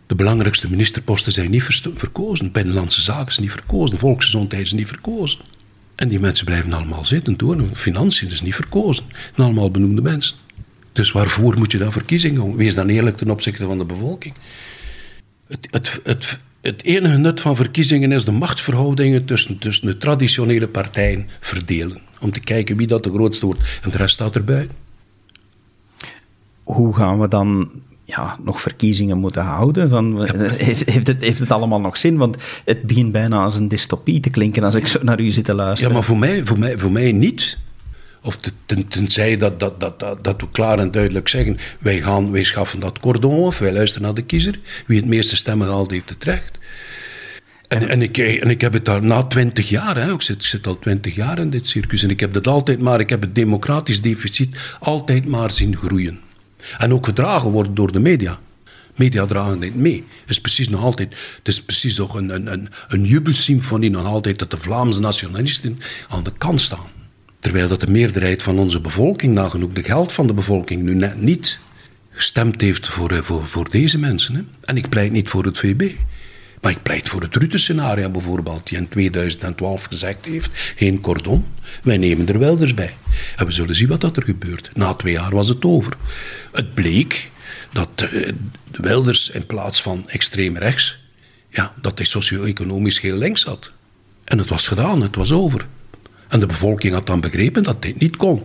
[0.07, 1.63] De belangrijkste ministerposten zijn niet
[1.95, 2.51] verkozen.
[2.51, 3.97] Binnenlandse zaken zijn niet verkozen.
[3.97, 5.39] Volksgezondheid is niet verkozen.
[5.95, 7.75] En die mensen blijven allemaal zitten doen.
[7.75, 9.05] Financiën is niet verkozen.
[9.35, 10.38] En allemaal benoemde mensen.
[10.91, 12.55] Dus waarvoor moet je dan verkiezingen?
[12.55, 14.33] Wees dan eerlijk ten opzichte van de bevolking.
[15.47, 20.67] Het, het, het, het enige nut van verkiezingen is de machtsverhoudingen tussen, tussen de traditionele
[20.67, 22.01] partijen verdelen.
[22.19, 24.67] Om te kijken wie dat de grootste wordt en de rest staat erbij.
[26.63, 27.69] Hoe gaan we dan
[28.04, 29.89] ja, nog verkiezingen moeten houden?
[29.89, 32.17] Van, heeft, heeft, het, heeft het allemaal nog zin?
[32.17, 35.45] Want het begint bijna als een dystopie te klinken als ik zo naar u zit
[35.45, 35.89] te luisteren.
[35.89, 37.58] Ja, maar voor mij, voor mij, voor mij niet.
[38.25, 42.31] Of ten, tenzij dat, dat, dat, dat, dat we klaar en duidelijk zeggen: wij, gaan,
[42.31, 44.59] wij schaffen dat cordon of wij luisteren naar de kiezer.
[44.88, 46.59] Wie het meeste stemmen haalt, heeft het recht.
[47.67, 50.47] En, en, ik, en ik heb het daar na twintig jaar, hè, ik, zit, ik
[50.47, 53.21] zit al twintig jaar in dit circus, en ik heb dat altijd maar, ik heb
[53.21, 56.19] het democratisch deficit altijd maar zien groeien.
[56.77, 58.39] En ook gedragen worden door de media.
[58.95, 60.03] Media dragen dit mee.
[60.21, 64.05] Het is precies nog altijd, het is precies nog een, een, een, een jubelsymfonie nog
[64.05, 66.93] altijd dat de Vlaamse nationalisten aan de kant staan.
[67.45, 71.21] Terwijl dat de meerderheid van onze bevolking, nagenoeg de geld van de bevolking, nu net
[71.21, 71.60] niet
[72.12, 74.36] gestemd heeft voor, eh, voor, voor deze mensen.
[74.36, 74.41] Hè.
[74.62, 75.91] En ik pleit niet voor het VB.
[76.62, 81.45] Maar ik pleit voor het Rutte-scenario bijvoorbeeld, die in 2012 gezegd heeft: geen cordon,
[81.84, 82.95] wij nemen er wel bij.
[83.36, 84.69] En we zullen zien wat er gebeurt.
[84.73, 85.93] Na twee jaar was het over.
[86.51, 87.29] Het bleek
[87.71, 88.31] dat uh,
[88.71, 90.97] Wilders in plaats van extreem rechts,
[91.49, 93.71] ja, dat hij socio-economisch heel links had.
[94.23, 95.65] En het was gedaan, het was over.
[96.27, 98.43] En de bevolking had dan begrepen dat dit niet kon.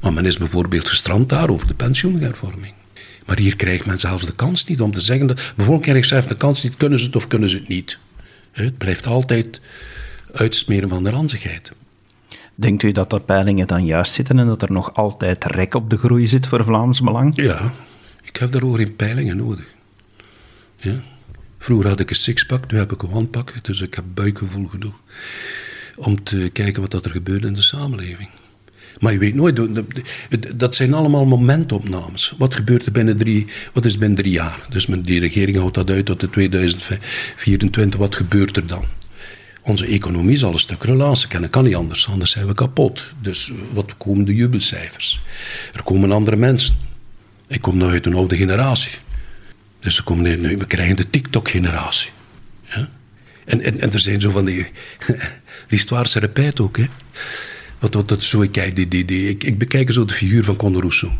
[0.00, 2.72] Maar men is bijvoorbeeld gestrand daar over de pensioenhervorming.
[3.26, 5.26] Maar hier krijgt men zelfs de kans niet om te zeggen...
[5.26, 7.98] De bevolking krijgt zelfs de kans niet, kunnen ze het of kunnen ze het niet.
[8.52, 9.60] Het blijft altijd
[10.32, 11.72] uitsmeren van de ranzigheid.
[12.54, 15.90] Denkt u dat de peilingen dan juist zitten en dat er nog altijd rek op
[15.90, 17.32] de groei zit voor Vlaams Belang?
[17.36, 17.72] Ja,
[18.22, 19.64] ik heb daarover geen peilingen nodig.
[20.76, 21.02] Ja.
[21.58, 25.00] Vroeger had ik een sixpack, nu heb ik een one-pack, dus ik heb buikgevoel genoeg
[26.00, 28.28] om te kijken wat er gebeurt in de samenleving.
[29.00, 29.60] Maar je weet nooit,
[30.54, 32.34] dat zijn allemaal momentopnames.
[32.38, 34.66] Wat gebeurt er binnen drie, wat is binnen drie jaar?
[34.68, 38.00] Dus die regering houdt dat uit tot de 2024.
[38.00, 38.84] Wat gebeurt er dan?
[39.62, 43.02] Onze economie zal een stuk relance kennen, kan niet anders, anders zijn we kapot.
[43.20, 45.20] Dus eh, wat komen de jubelcijfers?
[45.74, 46.76] Er komen andere mensen.
[47.46, 48.92] Ik kom nou uit een oude generatie.
[49.80, 52.10] Dus er komen, nu, we krijgen de TikTok-generatie.
[53.44, 54.66] En, en, en er zijn zo van die.
[55.68, 56.86] L'histoire se ook, hè?
[57.78, 60.44] Wat, wat dat zo ik kijk, die, die, die, ik, ik bekijk zo de figuur
[60.44, 61.14] van Conde Rousseau.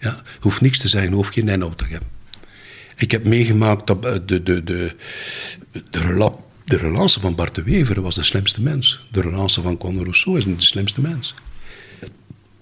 [0.00, 2.08] Ja, hoeft niks te zijn, hoeft geen inhoud te hebben.
[2.96, 4.92] Ik heb meegemaakt dat de, de, de, de,
[6.64, 9.06] de, relance van Bart de Wever was de slimste mens.
[9.10, 11.34] De relance van Conde Rousseau is de slimste mens.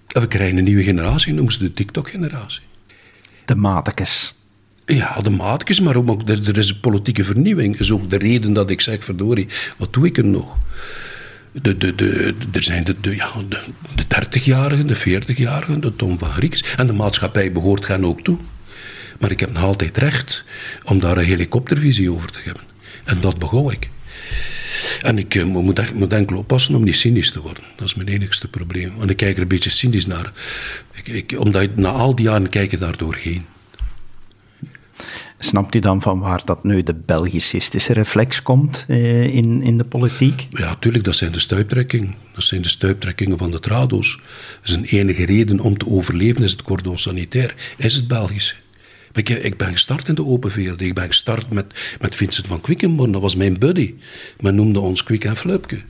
[0.09, 2.63] En we krijgen een nieuwe generatie, noemen ze de TikTok-generatie.
[3.45, 4.38] De matekes.
[4.95, 7.79] Ja, de maatjes, maar ook, er, er is een politieke vernieuwing.
[7.79, 10.57] Is ook de reden dat ik zeg, verdorie, wat doe ik er nog?
[11.53, 13.59] De, de, de, er zijn de, de, ja, de,
[13.95, 16.65] de 30-jarigen, de 40-jarigen, de Tom van Grieks.
[16.77, 18.39] En de maatschappij behoort gaan ook toe.
[19.21, 20.45] Maar ik heb nog altijd recht
[20.85, 22.63] om daar een helikoptervisie over te hebben.
[23.05, 23.89] En dat begon ik.
[25.03, 27.63] En ik uh, moet, moet enkel oppassen om niet cynisch te worden.
[27.77, 28.93] Dat is mijn enigste probleem.
[28.97, 30.33] Want ik kijk er een beetje cynisch naar.
[30.93, 33.45] Ik, ik, omdat na al die jaren kijk ik daar doorheen.
[35.39, 39.85] Snapt u dan van waar dat nu de Belgicistische reflex komt eh, in, in de
[39.85, 40.47] politiek?
[40.51, 42.15] Ja, tuurlijk, dat zijn de stuiptrekkingen.
[42.35, 44.21] Dat zijn de stuiptrekkingen van de trado's.
[44.65, 48.55] Is een enige reden om te overleven, is het cordon sanitair, is het Belgische.
[49.13, 50.81] Ik, ben gestart in de Open VLD.
[50.81, 53.95] Ik ben gestart met, met Vincent van Quickenborn, dat was mijn buddy.
[54.41, 55.81] Men noemde ons Quick en Flupke.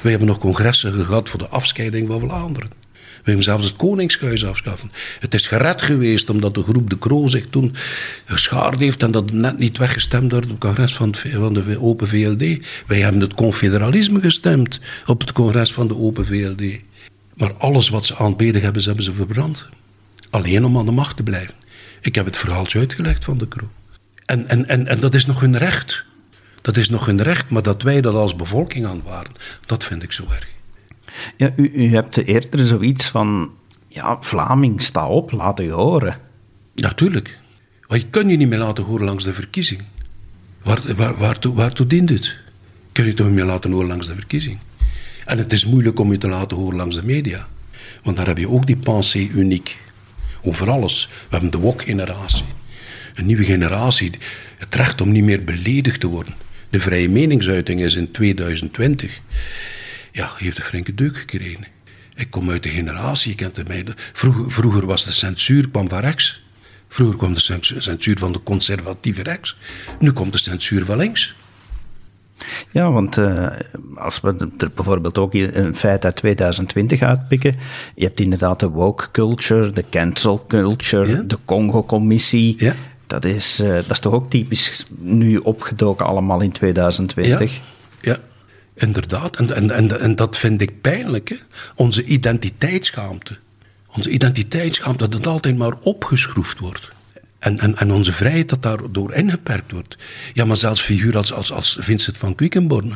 [0.00, 2.83] Wij hebben nog congressen gehad voor de afscheiding van Vlaanderen.
[3.24, 4.90] We hebben zelfs het koningshuis afschaffen.
[5.20, 7.74] Het is gered geweest omdat de groep De Croo zich toen
[8.24, 11.12] geschaard heeft en dat net niet weggestemd door het congres van,
[11.52, 12.64] de Open VLD.
[12.86, 16.80] Wij hebben het confederalisme gestemd op het congres van de Open VLD.
[17.34, 19.68] Maar alles wat ze aanbeden hebben, ze hebben ze verbrand.
[20.30, 21.54] Alleen om aan de macht te blijven.
[22.00, 23.70] Ik heb het verhaaltje uitgelegd van De Croo.
[24.26, 26.04] En, en, en, en dat is nog hun recht.
[26.62, 29.32] Dat is nog hun recht, maar dat wij dat als bevolking aanvaarden,
[29.66, 30.48] dat vind ik zo erg.
[31.36, 33.50] Ja, u, u hebt eerder zoiets van,
[33.88, 36.18] ja, Vlaming, sta op, laat u horen.
[36.74, 37.38] Natuurlijk.
[37.88, 39.82] Maar je kunt je niet meer laten horen langs de verkiezing.
[40.62, 42.36] Waar, waar, waartoe, waartoe dient het?
[42.92, 44.58] Kun je toch niet meer laten horen langs de verkiezing?
[45.24, 47.48] En het is moeilijk om je te laten horen langs de media.
[48.02, 49.78] Want daar heb je ook die pensée uniek.
[50.42, 51.08] Over alles.
[51.10, 52.44] We hebben de wok-generatie.
[53.14, 54.10] Een nieuwe generatie.
[54.58, 56.34] Het recht om niet meer beledigd te worden.
[56.70, 59.20] De vrije meningsuiting is in 2020
[60.14, 61.66] ja, heeft een flinke deuk gekregen.
[62.14, 63.84] Ik kom uit de generatie, je kent mij.
[64.12, 66.42] Vroeger, vroeger was de censuur kwam van rechts.
[66.88, 67.40] Vroeger kwam de
[67.78, 69.56] censuur van de conservatieve rechts.
[69.98, 71.34] Nu komt de censuur van links.
[72.70, 73.46] Ja, want uh,
[73.94, 77.56] als we er bijvoorbeeld ook een feit uit 2020 uitpikken,
[77.94, 82.54] je hebt inderdaad de woke culture, de cancel culture, de Congo-commissie.
[82.58, 82.74] Ja.
[83.06, 87.54] Dat is, uh, dat is toch ook typisch nu opgedoken allemaal in 2020?
[87.54, 87.62] Ja,
[88.00, 88.18] ja.
[88.74, 89.36] Inderdaad.
[89.36, 91.28] En, en, en, en dat vind ik pijnlijk.
[91.28, 91.36] Hè?
[91.74, 93.36] Onze identiteitsschaamte.
[93.86, 96.88] Onze identiteitsschaamte, dat het altijd maar opgeschroefd wordt.
[97.38, 99.96] En, en, en onze vrijheid dat daardoor ingeperkt wordt.
[100.32, 102.94] Ja, maar zelfs figuur als, als, als Vincent van Quickenborne,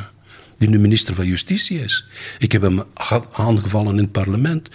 [0.57, 2.05] die nu minister van Justitie is.
[2.39, 2.83] Ik heb hem
[3.31, 4.69] aangevallen in het parlement.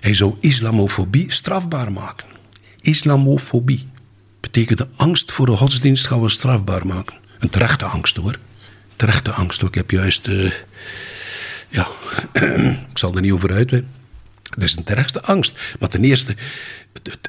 [0.00, 2.26] Hij zou islamofobie strafbaar maken.
[2.80, 3.88] Islamofobie
[4.40, 7.16] betekent de angst voor de godsdienst gaan we strafbaar maken.
[7.38, 8.38] Een terechte angst hoor.
[9.00, 9.62] Terechte angst.
[9.62, 10.26] Ik heb juist.
[10.26, 10.52] Uh,
[11.68, 11.86] ja,
[12.92, 13.90] ik zal er niet over uitweiden.
[14.42, 15.58] Dat is een terechte angst.
[15.78, 16.36] Maar ten eerste,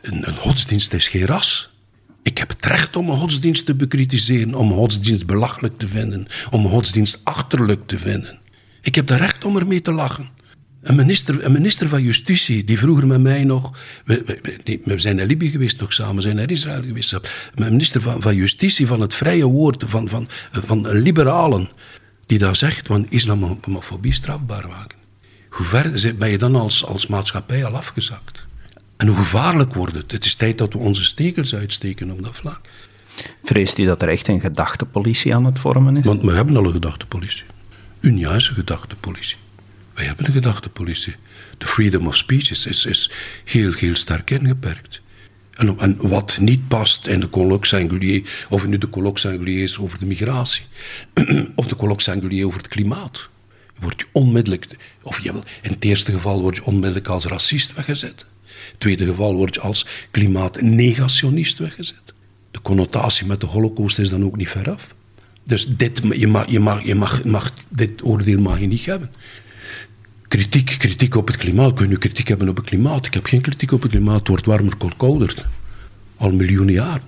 [0.01, 1.69] een, een godsdienst is geen ras.
[2.23, 6.67] Ik heb het recht om een godsdienst te bekritiseren, om godsdienst belachelijk te vinden, om
[6.67, 8.39] godsdienst achterlijk te vinden.
[8.81, 10.29] Ik heb het recht om ermee te lachen.
[10.81, 13.77] Een minister, een minister van Justitie, die vroeger met mij nog.
[14.05, 17.11] We, we, we zijn naar Libië geweest nog samen, we zijn naar Israël geweest.
[17.11, 17.21] Een
[17.55, 21.69] minister van, van Justitie, van het vrije woord, van, van, van liberalen,
[22.25, 24.97] die dan zegt: van islamofobie strafbaar maken.
[25.49, 28.47] Hoe ver ben je dan als, als maatschappij al afgezakt?
[28.97, 30.11] En hoe gevaarlijk wordt het?
[30.11, 32.61] Het is tijd dat we onze stekels uitsteken op dat vlak.
[33.43, 36.05] Vreest u dat er echt een gedachtepolitie aan het vormen is?
[36.05, 37.43] Want we hebben al een gedachtepolitie.
[37.99, 39.37] Een juiste gedachtepolitie.
[39.93, 41.15] Wij hebben een gedachtepolitie.
[41.57, 43.11] De freedom of speech is, is,
[43.45, 45.01] heel, heel sterk ingeperkt.
[45.51, 49.99] En, wat niet past in de colloque singulier, of nu de colloque singulier is over
[49.99, 50.65] de migratie,
[51.55, 53.29] of de colloque singulier over het klimaat,
[53.79, 54.67] word je onmiddellijk,
[55.01, 55.29] of je,
[55.61, 58.25] in het eerste geval word je onmiddellijk als racist weggezet
[58.81, 62.13] tweede geval word je als klimaatnegationist weggezet.
[62.51, 64.95] De connotatie met de holocaust is dan ook niet veraf.
[65.43, 69.11] Dus dit, je mag, je mag, je mag, mag, dit oordeel mag je niet hebben.
[70.31, 71.73] Kritiek, kritiek op het klimaat.
[71.73, 73.05] Kun je kritiek hebben op het klimaat?
[73.05, 74.19] Ik heb geen kritiek op het klimaat.
[74.19, 75.45] Het wordt warmer, komt kouder.
[76.17, 77.01] Al miljoenen jaar.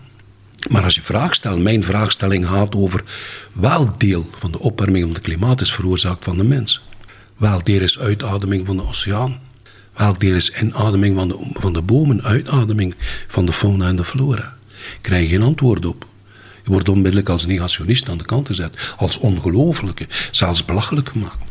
[0.70, 3.04] Maar als je vraag stelt, mijn vraagstelling gaat over
[3.54, 6.84] welk deel van de opwarming van het klimaat is veroorzaakt van de mens.
[7.38, 9.40] Welk deel is uitademing van de oceaan?
[9.94, 12.96] Welk deel is inademing van de, van de bomen, uitademing
[13.28, 14.58] van de fauna en de flora?
[15.02, 16.08] Krijg je geen antwoord op.
[16.64, 21.44] Je wordt onmiddellijk als negationist aan de kant gezet, als ongelooflijke, zelfs belachelijk gemaakt.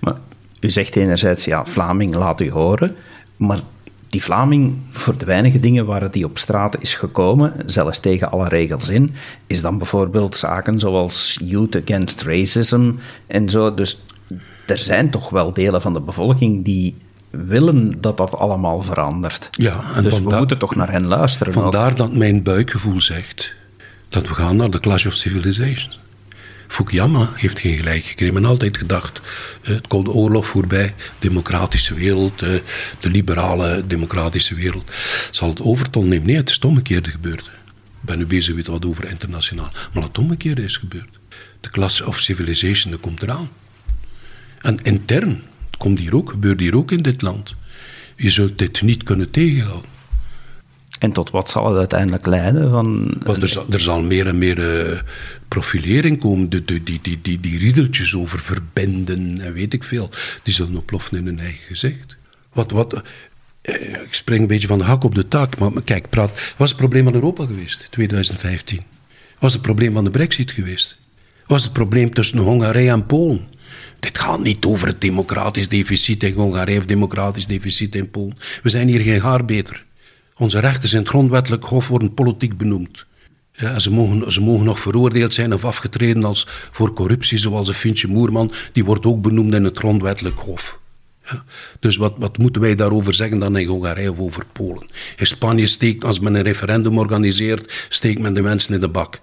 [0.00, 0.16] Maar
[0.62, 2.96] u zegt enerzijds, ja, Vlaming laat u horen,
[3.36, 3.60] maar
[4.08, 8.48] die Vlaming, voor de weinige dingen waar die op straat is gekomen, zelfs tegen alle
[8.48, 9.14] regels in,
[9.46, 12.92] is dan bijvoorbeeld zaken zoals Youth Against Racism
[13.26, 13.74] en zo.
[13.74, 14.02] Dus
[14.66, 16.96] er zijn toch wel delen van de bevolking die
[17.30, 19.48] willen dat dat allemaal verandert.
[19.50, 21.52] Ja, en dus we moeten toch naar hen luisteren.
[21.52, 23.54] Vandaar dat mijn buikgevoel zegt
[24.08, 26.01] dat we gaan naar de Clash of Civilizations.
[26.72, 28.34] Fukuyama heeft geen gelijk gekregen.
[28.34, 29.20] Men altijd gedacht,
[29.62, 32.48] eh, het Koude Oorlog voorbij, democratische wereld, eh,
[33.00, 34.90] de liberale democratische wereld,
[35.30, 36.26] zal het overton nemen.
[36.26, 37.40] Nee, het is het omgekeerde gebeurd.
[37.40, 39.72] Ik ben nu bezig met wat over internationaal.
[39.92, 41.18] Maar het omgekeerde is gebeurd.
[41.60, 43.48] De Clash of Civilization, komt eraan.
[44.60, 45.42] En intern
[45.78, 47.54] komt hier ook, gebeurt hier ook in dit land.
[48.16, 49.90] Je zult dit niet kunnen tegenhouden.
[51.02, 52.70] En tot wat zal het uiteindelijk leiden?
[52.70, 53.14] Van...
[53.40, 54.58] er, zal, er zal meer en meer
[54.92, 55.00] uh,
[55.48, 56.50] profilering komen.
[56.50, 60.10] De, die, die, die, die riedeltjes over verbinden en weet ik veel,
[60.42, 62.16] die zullen oploffen in hun eigen gezicht.
[62.52, 62.94] Wat, wat,
[63.62, 66.54] uh, ik spring een beetje van de hak op de tak, maar kijk, praat.
[66.56, 68.82] Was het probleem van Europa geweest, 2015?
[69.38, 70.96] Was het probleem van de Brexit geweest?
[71.46, 73.46] Was het probleem tussen Hongarije en Polen?
[74.00, 78.36] Dit gaat niet over het democratisch deficit in Hongarije of democratisch deficit in Polen.
[78.62, 79.84] We zijn hier geen haar beter.
[80.42, 83.06] Onze rechten zijn grondwettelijk hof worden politiek benoemd.
[83.52, 87.74] Ja, ze, mogen, ze mogen nog veroordeeld zijn of afgetreden als voor corruptie, zoals een
[87.74, 88.52] Fintje Moerman.
[88.72, 90.78] Die wordt ook benoemd in het grondwettelijk hof.
[91.24, 91.44] Ja.
[91.80, 94.86] Dus wat, wat moeten wij daarover zeggen dan in Hongarije of over Polen?
[95.16, 99.20] In Spanje steekt, als men een referendum organiseert, steekt men de mensen in de bak.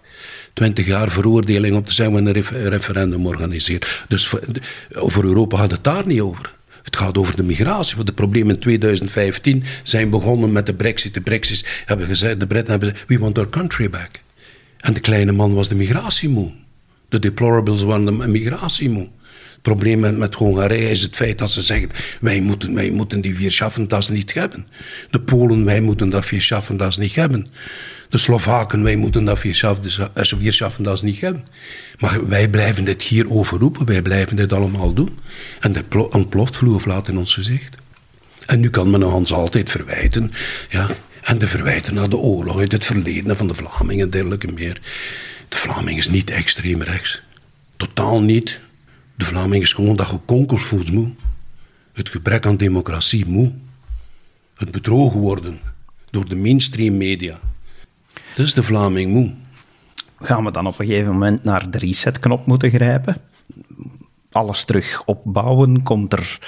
[0.53, 3.88] 20 jaar veroordeling om te zeggen we een referendum organiseren.
[4.08, 4.41] Dus voor,
[4.89, 6.58] voor Europa gaat het daar niet over.
[6.83, 7.95] Het gaat over de migratie.
[7.95, 11.13] Want de problemen in 2015 zijn begonnen met de brexit.
[11.13, 14.21] De brexit hebben gezegd, de Britten hebben gezegd, we want our country back.
[14.77, 16.51] En de kleine man was de migratiemoe.
[17.09, 19.09] De deplorables waren de migratiemoe.
[19.61, 21.89] Probleem met, Hongarije is het feit dat ze zeggen:
[22.21, 24.67] wij moeten, wij moeten die vier Schaffendas niet hebben.
[25.09, 27.47] De Polen, wij moeten dat Schaffendas niet hebben.
[28.09, 31.43] De Slovaken, wij moeten dat vier Schaffendas niet hebben.
[31.99, 35.17] Maar wij blijven dit hier overroepen, wij blijven dit allemaal doen.
[35.59, 37.75] En dat ontploft vloer in ons gezicht.
[38.45, 40.31] En nu kan men ons altijd verwijten.
[40.69, 40.89] Ja,
[41.21, 44.81] en de verwijten naar de oorlog uit het verleden van de Vlamingen en dergelijke meer.
[45.49, 47.21] De Vlaming is niet extreem rechts.
[47.77, 48.61] Totaal niet.
[49.19, 51.12] De Vlaming is gewoon dat gekonkelvoet moe.
[51.93, 53.51] Het gebrek aan democratie moe.
[54.55, 55.60] Het bedrogen worden
[56.10, 57.39] door de mainstream media.
[58.36, 59.34] Dat is de Vlaming moe.
[60.19, 63.21] Gaan we dan op een gegeven moment naar de resetknop moeten grijpen?
[64.31, 65.83] Alles terug opbouwen?
[65.83, 66.39] Komt er,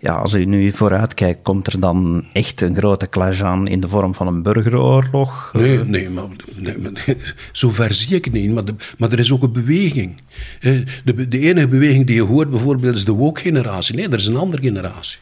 [0.00, 3.80] ja, als u nu vooruit kijkt, komt er dan echt een grote clash aan in
[3.80, 5.50] de vorm van een burgeroorlog?
[5.52, 7.04] Nee, nee, maar, nee, maar
[7.52, 8.54] zover zie ik niet.
[8.54, 8.64] Maar,
[8.98, 10.14] maar er is ook een beweging.
[10.60, 13.94] De, de enige beweging die je hoort bijvoorbeeld is de woke-generatie.
[13.94, 15.18] Nee, er is een andere generatie.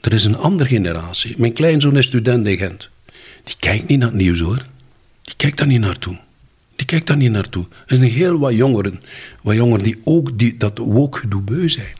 [0.00, 1.34] Er is een andere generatie.
[1.38, 2.90] Mijn kleinzoon is student in Gent.
[3.44, 4.66] Die kijkt niet naar het nieuws hoor.
[5.22, 6.18] Die kijkt daar niet naartoe.
[6.76, 7.66] Die kijkt daar niet naartoe.
[7.86, 9.02] Er zijn heel wat jongeren,
[9.42, 11.94] wat jongeren die ook die, dat woke gedoe beu zijn.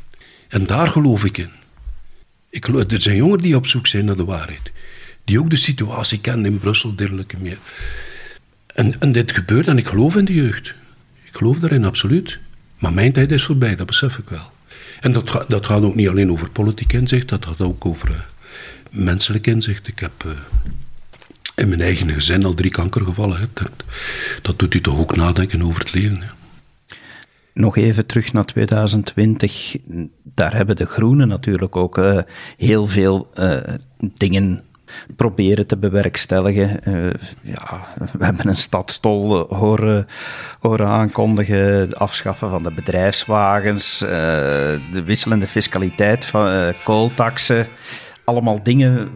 [0.48, 1.50] En daar geloof ik in.
[2.50, 4.72] Ik er zijn jongeren die op zoek zijn naar de waarheid.
[5.24, 7.58] Die ook de situatie kennen in Brussel, dergelijke meer.
[8.66, 10.74] En, en dit gebeurt en ik geloof in de jeugd.
[11.24, 12.38] Ik geloof daarin, absoluut.
[12.78, 14.52] Maar mijn tijd is voorbij, dat besef ik wel.
[15.00, 18.16] En dat, dat gaat ook niet alleen over politiek inzicht, dat gaat ook over uh,
[18.90, 19.88] menselijk inzicht.
[19.88, 20.24] Ik heb...
[20.26, 20.32] Uh,
[21.54, 23.50] in mijn eigen gezin al drie kankergevallen.
[23.52, 23.70] Dat,
[24.42, 26.22] dat, doet u toch ook nadenken over het leven.
[27.52, 29.76] Nog even terug naar 2020.
[30.22, 32.18] Daar hebben de Groenen natuurlijk ook uh,
[32.56, 33.56] heel veel uh,
[33.98, 34.64] dingen
[35.16, 36.80] proberen te bewerkstelligen.
[36.88, 37.10] Uh,
[37.42, 37.80] ja,
[38.18, 40.06] we hebben een stadstol horen,
[40.58, 47.66] horen aankondigen, het afschaffen van de bedrijfswagens, de wisselende fiscaliteit van kooltaxen
[48.24, 49.08] allemaal dingen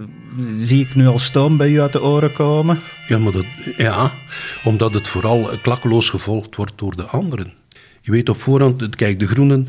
[0.56, 2.80] zie ik nu al stoom bij u uit de oren komen?
[3.08, 3.44] Ja, maar dat,
[3.76, 4.12] ja,
[4.64, 7.52] omdat het vooral klakkeloos gevolgd wordt door de anderen.
[8.00, 9.68] Je weet op voorhand, kijk, de groenen,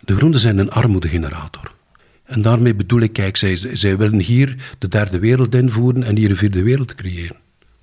[0.00, 1.72] de groenen zijn een armoedegenerator.
[2.24, 6.30] En daarmee bedoel ik, kijk, zij, zij willen hier de derde wereld invoeren en hier
[6.30, 7.36] een vierde wereld creëren.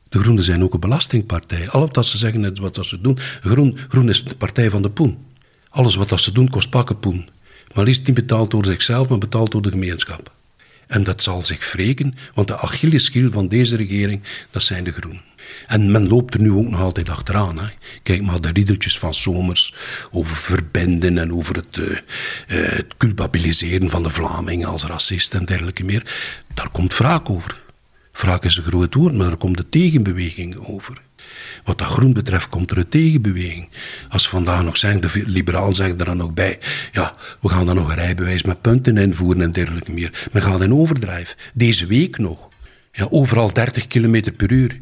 [0.10, 1.70] De Groenen zijn ook een belastingpartij.
[1.70, 3.18] Alles wat ze zeggen, is wat ze doen.
[3.42, 5.18] Groen, groen is de partij van de poen.
[5.70, 7.30] Alles wat ze doen kost pakken poen.
[7.74, 10.36] Maar liefst niet betaald door zichzelf, maar betaald door de gemeenschap.
[10.88, 14.22] En dat zal zich wreken, want de Achilleshiel van deze regering,
[14.52, 15.22] dat zijn de groenen.
[15.68, 17.60] En men loopt er nu ook nog altijd achteraan.
[17.60, 17.68] Hè.
[18.04, 19.76] Kijk maar de riedeltjes van Somers
[20.12, 21.98] over verbinden en over het, uh,
[22.48, 26.16] het culpabiliseren van de Vlamingen als racist en dergelijke meer.
[26.54, 27.58] Daar komt wraak over.
[28.12, 31.02] Wraak is een groot woord, maar er komt de tegenbeweging over.
[31.68, 33.70] Wat dat groen betreft komt er een tegenbeweging.
[34.10, 36.60] Als vandaag nog zeggen, de liberalen zeggen er dan nog bij,
[36.92, 40.28] ja, we gaan dan nog een rijbewijs met punten invoeren en dergelijke meer.
[40.32, 41.36] Men gaat in overdrijf.
[41.54, 42.50] Deze week nog.
[42.92, 44.70] Ja, overal 30 km per uur.
[44.70, 44.80] Er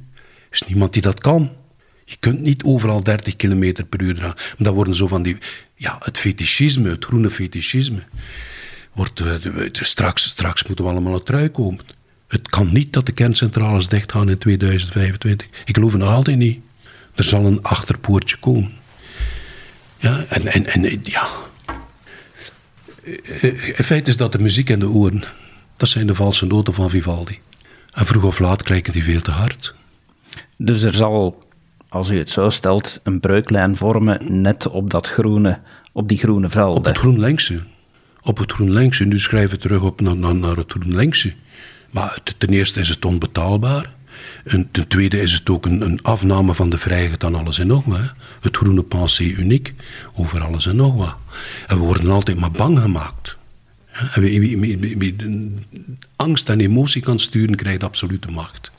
[0.52, 1.52] is niemand die dat kan.
[2.06, 4.38] Je kunt niet overal 30 km per uur dragen.
[4.58, 5.38] Dat worden zo van die,
[5.76, 8.04] ja, het fetischisme, het groene fetischisme.
[8.94, 11.80] Wordt, uh, straks, straks moeten we allemaal een trui komen.
[12.28, 15.48] Het kan niet dat de kerncentrales dichtgaan in 2025.
[15.66, 16.60] Ik geloof het nog altijd niet.
[17.16, 18.74] Er zal een achterpoortje komen.
[19.98, 21.28] Ja, en, en, en ja.
[23.74, 25.24] Het feit is dat de muziek en de oren,
[25.78, 27.40] dat zijn de valse noten van Vivaldi.
[27.92, 29.76] En vroeg of laat krijgen die veel te hard.
[30.58, 31.48] Dus er zal,
[31.90, 35.60] als u het zo stelt, een breuklijn vormen net op dat groene,
[35.92, 36.78] op die groene velden.
[36.78, 37.64] Op het groen längse.
[38.22, 39.06] Op het groen längse.
[39.06, 41.34] Nu schrijven we terug op naar, naar, naar het groen längse.
[41.90, 43.94] Maar ten eerste is het onbetaalbaar.
[44.44, 47.68] En ten tweede is het ook een, een afname van de vrijheid aan alles en
[47.68, 48.14] nog wat.
[48.42, 49.74] Het groene pensé uniek
[50.14, 51.16] over alles en nog wat.
[51.68, 53.38] En we worden altijd maar bang gemaakt.
[54.14, 55.16] En wie,
[56.16, 58.72] angst en emotie kan sturen, krijgt absolute macht.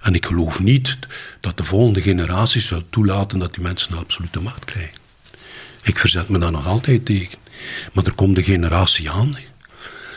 [0.00, 0.98] En ik geloof niet
[1.40, 4.98] dat de volgende generatie zal toelaten dat die mensen absolute macht krijgen.
[5.82, 7.38] Ik verzet me daar nog altijd tegen.
[7.92, 9.36] Maar er komt een generatie aan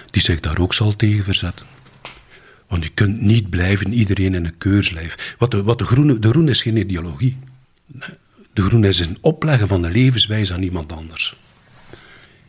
[0.10, 1.66] die zich daar ook zal tegen verzetten.
[2.68, 5.36] Want je kunt niet blijven iedereen in een keurslijf.
[5.38, 7.38] Wat de, wat de, groene, de groene is geen ideologie.
[8.54, 11.36] De groene is een opleggen van de levenswijze aan iemand anders.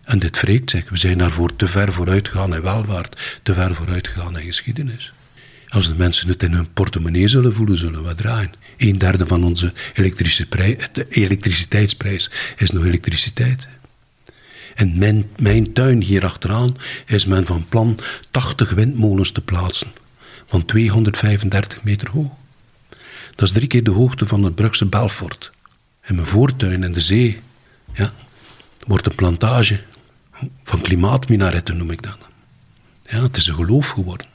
[0.02, 0.88] En dit wreekt zich.
[0.88, 5.12] We zijn daarvoor te ver vooruit gegaan in welvaart, te ver vooruit gegaan in geschiedenis.
[5.68, 8.52] Als de mensen het in hun portemonnee zullen voelen, zullen we draaien.
[8.76, 9.72] Een derde van onze
[11.10, 13.68] elektriciteitsprijs is nog elektriciteit.
[14.74, 17.98] En mijn, mijn tuin hier achteraan is men van plan
[18.30, 19.88] 80 windmolens te plaatsen
[20.54, 22.32] van 235 meter hoog.
[23.34, 25.52] Dat is drie keer de hoogte van het Brugse Belfort.
[26.00, 27.40] En mijn voortuin in de zee
[27.92, 28.12] ja,
[28.86, 29.80] wordt een plantage
[30.64, 32.18] van klimaatminaretten, noem ik dat.
[33.02, 34.26] Ja, het is een geloof geworden.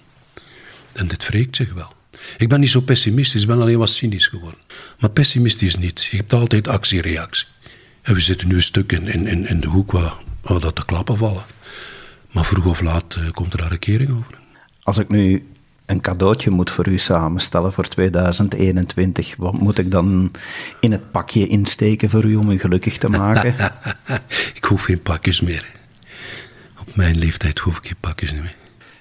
[0.91, 1.93] En dit wreekt zich wel.
[2.37, 4.59] Ik ben niet zo pessimistisch, ik ben alleen wat cynisch geworden.
[4.99, 6.03] Maar pessimistisch niet.
[6.03, 7.47] Je hebt altijd actie-reactie.
[8.01, 10.85] En we zitten nu een stuk in, in, in de hoek waar, waar dat de
[10.85, 11.45] klappen vallen.
[12.31, 14.39] Maar vroeg of laat uh, komt er daar een kering over.
[14.83, 15.47] Als ik nu
[15.89, 20.31] een cadeautje moet voor u samenstellen voor 2021, wat moet ik dan
[20.79, 23.55] in het pakje insteken voor u om u gelukkig te maken?
[24.59, 25.65] ik hoef geen pakjes meer.
[26.79, 28.55] Op mijn leeftijd hoef ik geen pakjes meer.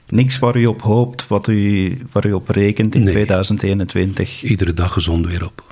[0.08, 4.42] Niks waar u op hoopt, wat u, waar u op rekent in 2021?
[4.42, 5.64] Iedere dag gezond weer op.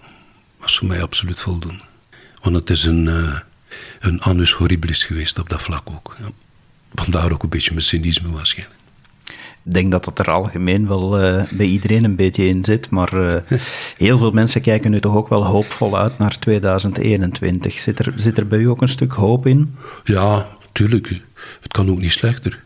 [0.61, 1.85] Dat is voor mij absoluut voldoende.
[2.43, 3.39] Want het is een, uh,
[4.01, 6.17] een annus horribilis geweest op dat vlak ook.
[6.21, 6.29] Ja.
[6.95, 8.81] Vandaar ook een beetje mijn cynisme waarschijnlijk.
[9.67, 13.15] Ik denk dat dat er algemeen wel uh, bij iedereen een beetje in zit, maar
[13.15, 13.35] uh,
[13.97, 17.79] heel veel mensen kijken nu toch ook wel hoopvol uit naar 2021.
[17.79, 19.75] Zit er, zit er bij u ook een stuk hoop in?
[20.05, 21.09] Ja, tuurlijk.
[21.61, 22.63] Het kan ook niet slechter.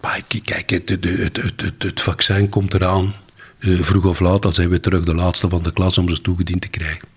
[0.00, 3.14] Maar kijk, het, het, het, het vaccin komt eraan.
[3.58, 6.20] Uh, vroeg of laat, dan zijn we terug de laatste van de klas om ze
[6.20, 7.08] toegediend te krijgen.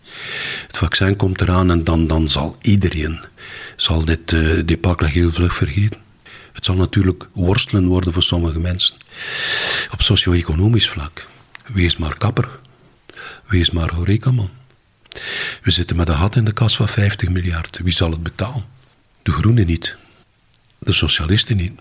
[0.68, 3.20] Het vaccin komt eraan en dan, dan zal iedereen
[3.76, 6.05] zal dit uh, debacle heel vlug vergeten.
[6.56, 8.96] Het zal natuurlijk worstelen worden voor sommige mensen.
[9.92, 11.28] Op socio-economisch vlak.
[11.66, 12.60] Wees maar kapper.
[13.46, 14.50] Wees maar horecaman.
[15.62, 17.80] We zitten met een gat in de kas van 50 miljard.
[17.84, 18.66] Wie zal het betalen?
[19.22, 19.98] De groenen niet.
[20.78, 21.80] De socialisten niet.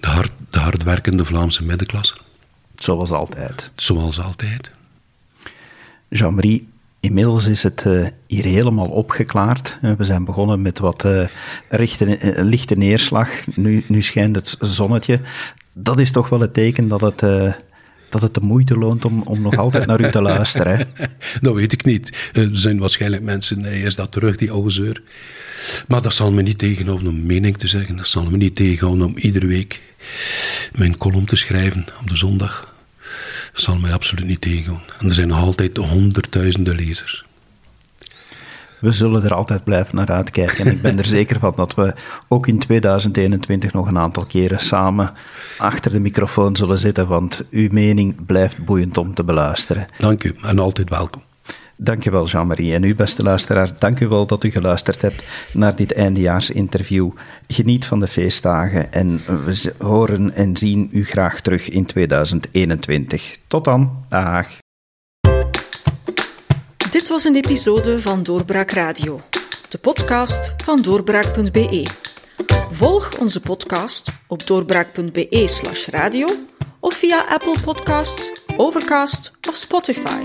[0.00, 2.16] De, hard, de hardwerkende Vlaamse middenklasse.
[2.76, 3.70] Zoals altijd.
[3.76, 4.70] Zoals altijd.
[6.08, 6.68] Jean-Marie,
[7.04, 9.78] Inmiddels is het uh, hier helemaal opgeklaard.
[9.82, 11.26] Uh, we zijn begonnen met wat uh,
[11.68, 13.28] rechte, lichte neerslag.
[13.54, 15.20] Nu, nu schijnt het zonnetje.
[15.72, 17.20] Dat is toch wel het teken dat het,
[18.08, 20.76] dat het de moeite loont om, om nog altijd naar u te luisteren.
[20.76, 20.84] Hè?
[21.40, 22.30] dat weet ik niet.
[22.32, 25.02] Er zijn waarschijnlijk mensen, nee, is dat terug, die oude zeur.
[25.88, 27.96] Maar dat zal me niet tegenhouden om mening te zeggen.
[27.96, 29.82] Dat zal me niet tegenhouden om iedere week
[30.72, 32.73] mijn column te schrijven op de zondag
[33.60, 34.94] zal mij absoluut niet tegenhouden.
[34.98, 37.24] En er zijn nog altijd honderdduizenden lezers.
[38.80, 40.66] We zullen er altijd blijven naar uitkijken.
[40.66, 41.94] En ik ben er zeker van dat we
[42.28, 45.12] ook in 2021 nog een aantal keren samen
[45.58, 49.86] achter de microfoon zullen zitten, want uw mening blijft boeiend om te beluisteren.
[49.98, 51.22] Dank u en altijd welkom.
[51.84, 52.74] Dankjewel Jean-Marie.
[52.74, 57.10] En u, beste luisteraar, dank u wel dat u geluisterd hebt naar dit eindejaarsinterview.
[57.48, 63.38] Geniet van de feestdagen en we horen en zien u graag terug in 2021.
[63.46, 64.04] Tot dan.
[64.08, 64.46] Dag.
[66.90, 69.20] Dit was een episode van Doorbraak Radio,
[69.68, 71.86] de podcast van doorbraak.be.
[72.70, 76.28] Volg onze podcast op doorbraak.be/slash radio
[76.80, 80.24] of via Apple Podcasts, Overcast of Spotify.